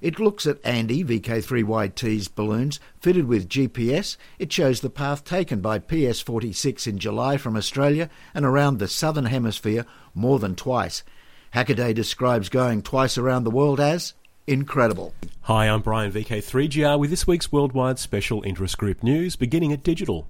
It 0.00 0.18
looks 0.18 0.46
at 0.46 0.64
Andy 0.64 1.04
VK3YT's 1.04 2.28
balloons 2.28 2.80
fitted 3.02 3.26
with 3.26 3.50
GPS. 3.50 4.16
It 4.38 4.50
shows 4.50 4.80
the 4.80 4.88
path 4.88 5.24
taken 5.24 5.60
by 5.60 5.78
PS46 5.78 6.86
in 6.86 6.98
July 6.98 7.36
from 7.36 7.54
Australia 7.54 8.08
and 8.32 8.46
around 8.46 8.78
the 8.78 8.88
southern 8.88 9.26
hemisphere 9.26 9.84
more 10.14 10.38
than 10.38 10.56
twice. 10.56 11.02
Hackaday 11.52 11.94
describes 11.94 12.48
going 12.48 12.80
twice 12.80 13.18
around 13.18 13.44
the 13.44 13.50
world 13.50 13.78
as 13.78 14.14
incredible. 14.46 15.12
Hi, 15.42 15.68
I'm 15.68 15.82
Brian 15.82 16.10
VK3GR 16.12 16.98
with 16.98 17.10
this 17.10 17.26
week's 17.26 17.52
worldwide 17.52 17.98
special 17.98 18.42
interest 18.42 18.78
group 18.78 19.02
news 19.02 19.36
beginning 19.36 19.70
at 19.70 19.82
digital. 19.82 20.26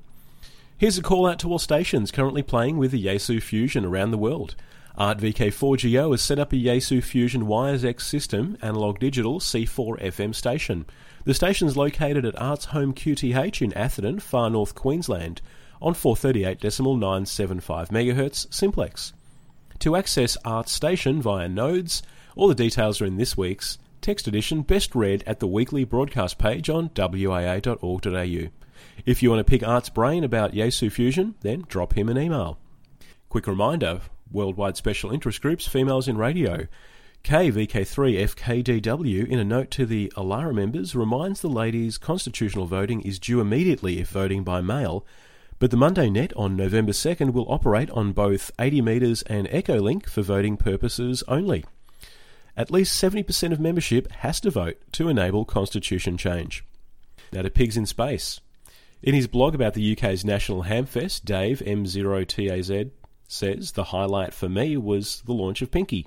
Here's 0.77 0.99
a 0.99 1.03
call 1.03 1.27
out 1.27 1.39
to 1.39 1.49
all 1.49 1.61
stations 1.61 2.11
currently 2.11 2.43
playing 2.43 2.79
with 2.79 2.91
the 2.91 3.07
Yaesu 3.07 3.41
Fusion 3.41 3.85
around 3.85 4.11
the 4.11 4.19
world. 4.19 4.57
Art 4.97 5.19
VK4GO 5.19 6.11
has 6.11 6.21
set 6.21 6.41
up 6.41 6.53
a 6.53 6.57
Yaesu 6.57 7.01
Fusion 7.01 7.47
Wires 7.47 7.85
system 8.03 8.59
analog 8.61 8.99
digital 8.99 9.39
C4 9.39 10.03
FM 10.03 10.35
station. 10.35 10.85
The 11.25 11.33
station 11.33 11.69
is 11.69 11.77
located 11.77 12.25
at 12.25 12.41
Art's 12.41 12.67
home 12.67 12.93
QTH 12.93 13.63
in 13.63 13.73
Atherton, 13.75 14.19
far 14.19 14.51
north 14.51 14.75
Queensland, 14.75 15.41
on 15.81 15.95
438.975 15.95 17.91
MHz 17.91 18.53
simplex. 18.53 19.13
To 19.79 19.95
access 19.95 20.37
Art's 20.45 20.73
station 20.73 21.23
via 21.23 21.49
nodes, 21.49 22.03
all 22.35 22.49
the 22.49 22.55
details 22.55 23.01
are 23.01 23.07
in 23.07 23.17
this 23.17 23.37
week's 23.37 23.79
text 24.01 24.27
edition, 24.27 24.63
best 24.63 24.97
read 24.97 25.23
at 25.25 25.39
the 25.39 25.47
weekly 25.47 25.85
broadcast 25.85 26.37
page 26.37 26.69
on 26.69 26.91
waa.org.au. 26.97 28.49
If 29.07 29.23
you 29.23 29.31
want 29.31 29.41
to 29.41 29.51
pick 29.51 29.67
Art's 29.67 29.89
brain 29.89 30.25
about 30.25 30.53
Yaesu 30.53 30.91
Fusion, 30.91 31.35
then 31.41 31.65
drop 31.69 31.97
him 31.97 32.09
an 32.09 32.19
email. 32.19 32.59
Quick 33.29 33.47
reminder 33.47 34.01
Worldwide 34.31 34.77
Special 34.77 35.11
Interest 35.11 35.41
Groups 35.41 35.67
Females 35.67 36.09
in 36.09 36.17
Radio. 36.17 36.67
KVK3FKDW, 37.25 39.27
in 39.27 39.39
a 39.39 39.45
note 39.45 39.71
to 39.73 39.87
the 39.87 40.13
ALARA 40.17 40.55
members, 40.55 40.95
reminds 40.95 41.41
the 41.41 41.49
ladies 41.49 41.97
constitutional 41.97 42.67
voting 42.67 43.01
is 43.01 43.19
due 43.19 43.41
immediately 43.41 43.99
if 43.99 44.11
voting 44.11 44.45
by 44.45 44.61
mail, 44.61 45.07
but 45.59 45.71
the 45.71 45.77
Monday 45.77 46.11
Net 46.11 46.33
on 46.37 46.57
November 46.57 46.93
2nd 46.93 47.33
will 47.33 47.51
operate 47.51 47.89
on 47.91 48.13
both 48.13 48.51
80 48.59 48.83
metres 48.83 49.23
and 49.23 49.49
Echolink 49.49 50.07
for 50.07 50.21
voting 50.21 50.59
purposes 50.59 51.25
only. 51.27 51.65
At 52.57 52.71
least 52.71 53.03
70% 53.03 53.53
of 53.53 53.61
membership 53.61 54.11
has 54.13 54.39
to 54.41 54.51
vote 54.51 54.81
to 54.93 55.09
enable 55.09 55.45
constitution 55.45 56.19
change. 56.19 56.65
Now 57.33 57.43
to 57.43 57.51
Pigs 57.51 57.77
in 57.77 57.87
Space. 57.87 58.41
In 59.05 59.15
his 59.15 59.27
blog 59.27 59.55
about 59.55 59.75
the 59.75 59.93
UK's 59.93 60.25
National 60.25 60.63
Hamfest, 60.63 61.27
Dave 61.27 61.59
M0TAZ 61.59 62.91
says 63.29 63.73
the 63.73 63.85
highlight 63.85 64.33
for 64.33 64.49
me 64.49 64.79
was 64.79 65.21
the 65.27 65.35
launch 65.35 65.61
of 65.61 65.71
Pinky. 65.71 66.07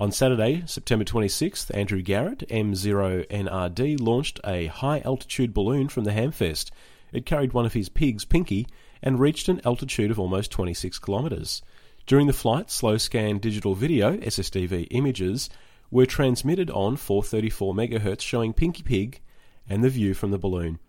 On 0.00 0.10
Saturday, 0.10 0.64
September 0.66 1.04
26th, 1.04 1.72
Andrew 1.72 2.02
Garrett, 2.02 2.40
M0NRD, 2.48 4.00
launched 4.00 4.40
a 4.44 4.66
high 4.66 5.02
altitude 5.04 5.54
balloon 5.54 5.88
from 5.88 6.02
the 6.02 6.10
Hamfest. 6.10 6.72
It 7.12 7.26
carried 7.26 7.52
one 7.52 7.64
of 7.64 7.74
his 7.74 7.88
pigs, 7.88 8.24
Pinky, 8.24 8.66
and 9.00 9.20
reached 9.20 9.48
an 9.48 9.60
altitude 9.64 10.10
of 10.10 10.18
almost 10.18 10.50
26 10.50 10.98
kilometres. 10.98 11.62
During 12.06 12.26
the 12.26 12.32
flight, 12.32 12.72
slow 12.72 12.98
scan 12.98 13.38
digital 13.38 13.76
video, 13.76 14.16
SSDV 14.16 14.88
images, 14.90 15.48
were 15.92 16.06
transmitted 16.06 16.72
on 16.72 16.96
434 16.96 17.72
MHz 17.72 18.20
showing 18.20 18.52
Pinky 18.52 18.82
Pig 18.82 19.20
and 19.68 19.84
the 19.84 19.90
view 19.90 20.12
from 20.12 20.32
the 20.32 20.38
balloon. 20.38 20.80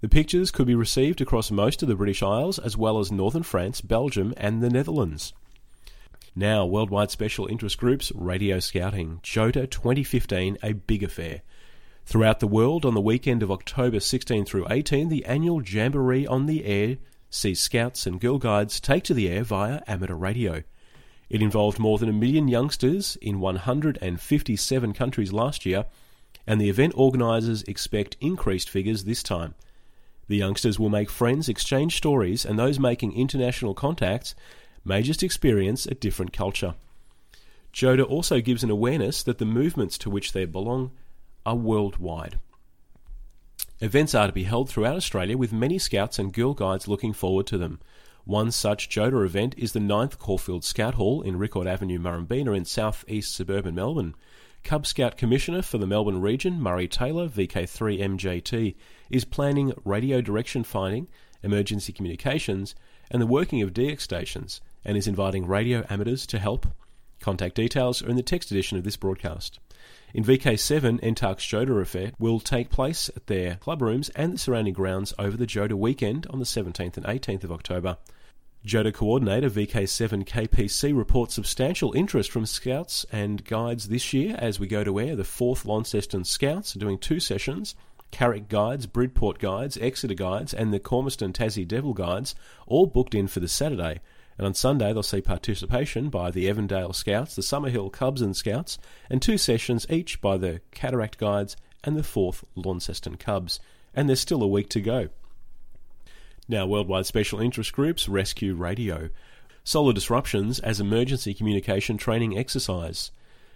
The 0.00 0.08
pictures 0.08 0.52
could 0.52 0.68
be 0.68 0.76
received 0.76 1.20
across 1.20 1.50
most 1.50 1.82
of 1.82 1.88
the 1.88 1.96
British 1.96 2.22
Isles 2.22 2.60
as 2.60 2.76
well 2.76 3.00
as 3.00 3.10
northern 3.10 3.42
France, 3.42 3.80
Belgium, 3.80 4.32
and 4.36 4.62
the 4.62 4.70
Netherlands. 4.70 5.32
Now, 6.36 6.64
Worldwide 6.64 7.10
Special 7.10 7.48
Interest 7.48 7.76
Groups 7.76 8.12
Radio 8.14 8.60
Scouting, 8.60 9.18
JOTA 9.24 9.66
2015, 9.68 10.58
a 10.62 10.74
big 10.74 11.02
affair. 11.02 11.42
Throughout 12.06 12.38
the 12.38 12.46
world, 12.46 12.84
on 12.84 12.94
the 12.94 13.00
weekend 13.00 13.42
of 13.42 13.50
October 13.50 13.98
16 13.98 14.44
through 14.44 14.68
18, 14.70 15.08
the 15.08 15.24
annual 15.24 15.60
Jamboree 15.60 16.28
on 16.28 16.46
the 16.46 16.64
Air 16.64 16.98
sees 17.28 17.60
Scouts 17.60 18.06
and 18.06 18.20
Girl 18.20 18.38
Guides 18.38 18.78
take 18.78 19.02
to 19.02 19.14
the 19.14 19.28
air 19.28 19.42
via 19.42 19.82
amateur 19.88 20.14
radio. 20.14 20.62
It 21.28 21.42
involved 21.42 21.80
more 21.80 21.98
than 21.98 22.08
a 22.08 22.12
million 22.12 22.46
youngsters 22.46 23.18
in 23.20 23.40
157 23.40 24.92
countries 24.92 25.32
last 25.32 25.66
year, 25.66 25.86
and 26.46 26.60
the 26.60 26.70
event 26.70 26.94
organisers 26.96 27.64
expect 27.64 28.16
increased 28.20 28.70
figures 28.70 29.02
this 29.02 29.24
time. 29.24 29.56
The 30.28 30.36
youngsters 30.36 30.78
will 30.78 30.90
make 30.90 31.10
friends, 31.10 31.48
exchange 31.48 31.96
stories, 31.96 32.44
and 32.44 32.58
those 32.58 32.78
making 32.78 33.14
international 33.14 33.74
contacts 33.74 34.34
may 34.84 35.02
just 35.02 35.22
experience 35.22 35.86
a 35.86 35.94
different 35.94 36.32
culture. 36.32 36.74
JOTA 37.72 38.04
also 38.04 38.40
gives 38.40 38.62
an 38.62 38.70
awareness 38.70 39.22
that 39.22 39.38
the 39.38 39.44
movements 39.44 39.98
to 39.98 40.10
which 40.10 40.32
they 40.32 40.44
belong 40.44 40.90
are 41.44 41.56
worldwide. 41.56 42.38
Events 43.80 44.14
are 44.14 44.26
to 44.26 44.32
be 44.32 44.44
held 44.44 44.68
throughout 44.68 44.96
Australia 44.96 45.38
with 45.38 45.52
many 45.52 45.78
scouts 45.78 46.18
and 46.18 46.32
girl 46.32 46.52
guides 46.52 46.88
looking 46.88 47.12
forward 47.12 47.46
to 47.46 47.58
them. 47.58 47.80
One 48.24 48.50
such 48.50 48.90
JOTA 48.90 49.24
event 49.24 49.54
is 49.56 49.72
the 49.72 49.78
9th 49.78 50.18
Caulfield 50.18 50.64
Scout 50.64 50.94
Hall 50.94 51.22
in 51.22 51.38
Rickard 51.38 51.66
Avenue, 51.66 51.98
Murrumbeena 51.98 52.56
in 52.56 52.64
south 52.64 53.04
east 53.08 53.34
suburban 53.34 53.76
Melbourne. 53.76 54.14
Cub 54.68 54.86
Scout 54.86 55.16
Commissioner 55.16 55.62
for 55.62 55.78
the 55.78 55.86
Melbourne 55.86 56.20
region, 56.20 56.60
Murray 56.60 56.86
Taylor, 56.86 57.26
VK3MJT, 57.26 58.74
is 59.08 59.24
planning 59.24 59.72
radio 59.82 60.20
direction 60.20 60.62
finding, 60.62 61.08
emergency 61.42 61.90
communications, 61.90 62.74
and 63.10 63.22
the 63.22 63.26
working 63.26 63.62
of 63.62 63.72
DX 63.72 64.02
stations 64.02 64.60
and 64.84 64.98
is 64.98 65.06
inviting 65.06 65.46
radio 65.46 65.86
amateurs 65.88 66.26
to 66.26 66.38
help. 66.38 66.66
Contact 67.18 67.54
details 67.54 68.02
are 68.02 68.10
in 68.10 68.16
the 68.16 68.22
text 68.22 68.50
edition 68.50 68.76
of 68.76 68.84
this 68.84 68.98
broadcast. 68.98 69.58
In 70.12 70.22
VK7, 70.22 71.00
NTARC's 71.00 71.46
JOTA 71.46 71.80
Affair 71.80 72.12
will 72.18 72.38
take 72.38 72.68
place 72.68 73.08
at 73.16 73.26
their 73.26 73.54
club 73.54 73.80
rooms 73.80 74.10
and 74.10 74.34
the 74.34 74.38
surrounding 74.38 74.74
grounds 74.74 75.14
over 75.18 75.38
the 75.38 75.46
JOTA 75.46 75.78
weekend 75.78 76.26
on 76.28 76.40
the 76.40 76.44
17th 76.44 76.98
and 76.98 77.06
18th 77.06 77.44
of 77.44 77.52
October. 77.52 77.96
JOTA 78.68 78.92
coordinator 78.92 79.48
VK7 79.48 80.26
KPC 80.26 80.94
reports 80.94 81.32
substantial 81.32 81.94
interest 81.94 82.30
from 82.30 82.44
scouts 82.44 83.06
and 83.10 83.42
guides 83.42 83.88
this 83.88 84.12
year 84.12 84.36
as 84.38 84.60
we 84.60 84.66
go 84.66 84.84
to 84.84 85.00
air. 85.00 85.16
The 85.16 85.22
4th 85.22 85.64
Launceston 85.64 86.22
Scouts 86.26 86.76
are 86.76 86.78
doing 86.78 86.98
two 86.98 87.18
sessions. 87.18 87.74
Carrick 88.10 88.50
Guides, 88.50 88.84
Bridport 88.84 89.38
Guides, 89.38 89.78
Exeter 89.78 90.12
Guides, 90.12 90.52
and 90.52 90.70
the 90.70 90.78
Cormiston 90.78 91.32
Tassie 91.32 91.66
Devil 91.66 91.94
Guides 91.94 92.34
all 92.66 92.84
booked 92.86 93.14
in 93.14 93.26
for 93.26 93.40
the 93.40 93.48
Saturday. 93.48 94.00
And 94.36 94.46
on 94.46 94.52
Sunday, 94.52 94.92
they'll 94.92 95.02
see 95.02 95.22
participation 95.22 96.10
by 96.10 96.30
the 96.30 96.46
Evandale 96.46 96.94
Scouts, 96.94 97.36
the 97.36 97.42
Summerhill 97.42 97.90
Cubs 97.90 98.20
and 98.20 98.36
Scouts, 98.36 98.78
and 99.08 99.22
two 99.22 99.38
sessions 99.38 99.86
each 99.88 100.20
by 100.20 100.36
the 100.36 100.60
Cataract 100.72 101.16
Guides 101.16 101.56
and 101.84 101.96
the 101.96 102.02
4th 102.02 102.44
Launceston 102.54 103.16
Cubs. 103.16 103.60
And 103.94 104.10
there's 104.10 104.20
still 104.20 104.42
a 104.42 104.46
week 104.46 104.68
to 104.70 104.82
go. 104.82 105.08
Now, 106.50 106.64
Worldwide 106.64 107.04
Special 107.04 107.40
Interest 107.40 107.70
Groups 107.74 108.08
Rescue 108.08 108.54
Radio. 108.54 109.10
Solar 109.64 109.92
disruptions 109.92 110.58
as 110.58 110.80
emergency 110.80 111.34
communication 111.34 111.98
training 111.98 112.38
exercise. 112.38 113.10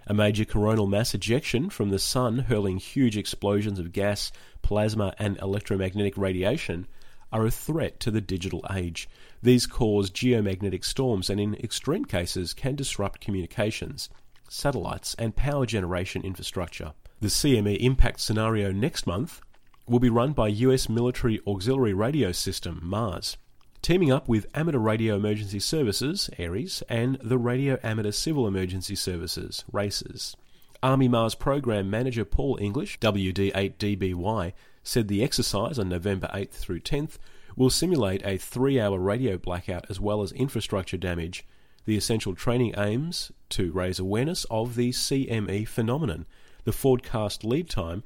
A 0.07 0.12
major 0.12 0.44
coronal 0.44 0.87
mass 0.87 1.14
ejection 1.14 1.70
from 1.70 1.88
the 1.88 1.98
Sun 1.98 2.40
hurling 2.40 2.76
huge 2.76 3.16
explosions 3.16 3.78
of 3.78 3.92
gas, 3.92 4.31
plasma, 4.61 5.14
and 5.18 5.38
electromagnetic 5.38 6.18
radiation 6.18 6.87
are 7.33 7.46
a 7.46 7.50
threat 7.50 7.98
to 8.00 8.11
the 8.11 8.20
digital 8.20 8.62
age. 8.70 9.09
These 9.42 9.66
cause 9.66 10.11
geomagnetic 10.11 10.85
storms 10.85 11.31
and, 11.31 11.40
in 11.40 11.55
extreme 11.55 12.05
cases, 12.05 12.52
can 12.52 12.76
disrupt 12.76 13.22
communications, 13.22 14.11
satellites, 14.50 15.14
and 15.18 15.35
power 15.35 15.64
generation 15.64 16.24
infrastructure. 16.24 16.92
The 17.20 17.28
CME 17.28 17.78
impact 17.78 18.20
scenario 18.20 18.70
next 18.70 19.07
month 19.07 19.40
will 19.86 19.98
be 19.98 20.10
run 20.10 20.32
by 20.32 20.48
US 20.48 20.88
Military 20.88 21.40
Auxiliary 21.46 21.92
Radio 21.92 22.30
System, 22.30 22.80
MARS, 22.82 23.36
teaming 23.82 24.12
up 24.12 24.28
with 24.28 24.46
Amateur 24.54 24.78
Radio 24.78 25.16
Emergency 25.16 25.58
Services, 25.58 26.30
ARES, 26.38 26.82
and 26.88 27.18
the 27.22 27.38
Radio 27.38 27.78
Amateur 27.82 28.12
Civil 28.12 28.46
Emergency 28.46 28.94
Services, 28.94 29.64
RACES. 29.72 30.36
Army 30.82 31.08
Mars 31.08 31.34
Program 31.34 31.90
Manager 31.90 32.24
Paul 32.24 32.58
English, 32.60 32.98
WD8DBY, 33.00 34.52
said 34.84 35.08
the 35.08 35.22
exercise 35.22 35.78
on 35.78 35.88
November 35.88 36.28
8th 36.32 36.50
through 36.50 36.80
10th 36.80 37.18
will 37.56 37.70
simulate 37.70 38.24
a 38.24 38.38
three 38.38 38.80
hour 38.80 38.98
radio 38.98 39.36
blackout 39.36 39.86
as 39.90 40.00
well 40.00 40.22
as 40.22 40.32
infrastructure 40.32 40.96
damage. 40.96 41.44
The 41.84 41.96
essential 41.96 42.34
training 42.34 42.74
aims 42.76 43.32
to 43.50 43.72
raise 43.72 43.98
awareness 43.98 44.44
of 44.50 44.76
the 44.76 44.90
CME 44.90 45.66
phenomenon, 45.66 46.26
the 46.64 46.72
forecast 46.72 47.44
lead 47.44 47.68
time, 47.68 48.04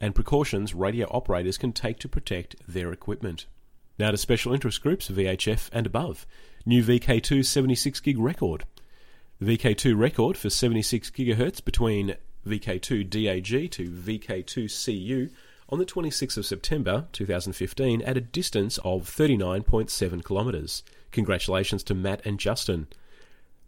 and 0.00 0.14
precautions 0.14 0.74
radio 0.74 1.06
operators 1.08 1.58
can 1.58 1.72
take 1.72 1.98
to 2.00 2.08
protect 2.08 2.56
their 2.66 2.92
equipment. 2.92 3.46
Now 3.98 4.10
to 4.10 4.16
special 4.16 4.52
interest 4.52 4.82
groups, 4.82 5.08
VHF 5.08 5.70
and 5.72 5.86
above. 5.86 6.26
New 6.64 6.82
VK2 6.82 7.44
76 7.44 8.00
gig 8.00 8.18
record. 8.18 8.64
The 9.40 9.56
VK2 9.56 9.98
record 9.98 10.36
for 10.36 10.50
76 10.50 11.10
GHz 11.10 11.64
between 11.64 12.16
VK2 12.46 13.08
DAG 13.08 13.70
to 13.72 13.90
VK2 13.90 14.84
CU 14.84 15.34
on 15.68 15.78
the 15.78 15.86
26th 15.86 16.36
of 16.36 16.46
September 16.46 17.06
2015 17.12 18.02
at 18.02 18.16
a 18.16 18.20
distance 18.20 18.78
of 18.78 19.02
39.7 19.02 20.24
kilometres. 20.24 20.82
Congratulations 21.10 21.82
to 21.82 21.94
Matt 21.94 22.24
and 22.24 22.38
Justin. 22.38 22.86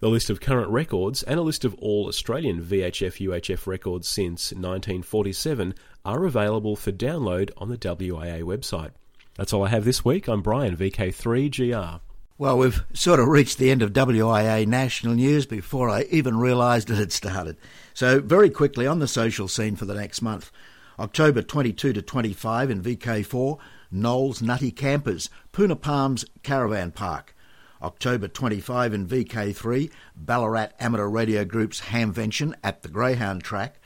The 0.01 0.09
list 0.09 0.31
of 0.31 0.41
current 0.41 0.71
records 0.71 1.25
and 1.25 1.41
a 1.41 1.43
list 1.43 1.65
of 1.65 1.75
all 1.75 2.07
Australian 2.07 2.63
VHF 2.63 3.19
UHF 3.27 3.67
records 3.67 4.07
since 4.07 4.53
1947 4.53 5.75
are 6.05 6.25
available 6.25 6.77
for 6.77 6.93
download 6.93 7.51
on 7.57 7.69
the 7.69 7.77
WIA 7.77 8.43
website. 8.43 8.93
That's 9.37 9.53
all 9.53 9.65
I 9.65 9.71
have 9.71 9.85
this 9.85 10.05
week. 10.05 10.29
I'm 10.29 10.41
Brian, 10.41 10.77
VK3GR. 10.77 12.01
Well, 12.39 12.59
we've 12.59 12.85
sort 12.95 13.19
of 13.19 13.27
reached 13.27 13.59
the 13.59 13.73
end 13.73 13.83
of 13.83 13.93
WIA 13.93 14.69
national 14.69 15.15
news 15.15 15.47
before 15.47 15.91
I 15.91 16.03
even 16.13 16.39
realised 16.39 16.91
it 16.91 16.95
had 16.95 17.11
started. 17.11 17.57
So, 17.93 18.21
very 18.21 18.51
quickly 18.51 18.87
on 18.87 19.01
the 19.01 19.09
social 19.09 19.49
scene 19.49 19.75
for 19.75 19.85
the 19.85 19.95
next 19.95 20.23
month. 20.23 20.53
October 21.01 21.43
22 21.43 21.93
to 21.95 22.03
25 22.03 22.71
in 22.71 22.83
VK4, 22.83 23.59
Knowles 23.91 24.43
Nutty 24.43 24.71
Campers, 24.71 25.29
Poona 25.53 25.81
Palms 25.81 26.25
Caravan 26.45 26.93
Park. 26.93 27.35
October 27.83 28.29
25 28.29 28.95
in 28.95 29.07
VK3, 29.07 29.91
Ballarat 30.17 30.71
Amateur 30.81 31.09
Radio 31.09 31.45
Group's 31.45 31.81
Hamvention 31.83 32.55
at 32.63 32.83
the 32.83 32.89
Greyhound 32.89 33.43
Track. 33.45 33.81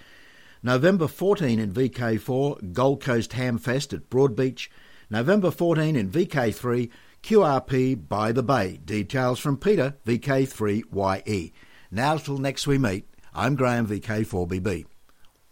November 0.62 1.08
14 1.08 1.58
in 1.58 1.72
VK4, 1.72 2.72
Gold 2.72 3.02
Coast 3.02 3.32
Hamfest 3.32 3.92
at 3.92 4.08
Broadbeach. 4.08 4.68
November 5.10 5.50
14 5.50 5.96
in 5.96 6.10
VK3, 6.10 6.88
QRP 7.22 8.08
by 8.08 8.32
the 8.32 8.42
Bay. 8.42 8.78
Details 8.84 9.38
from 9.38 9.56
Peter, 9.56 9.96
VK3YE. 10.06 11.52
Now 11.90 12.16
till 12.16 12.38
next 12.38 12.66
we 12.66 12.78
meet, 12.78 13.06
I'm 13.34 13.54
Graham, 13.56 13.86
VK4BB. 13.86 14.86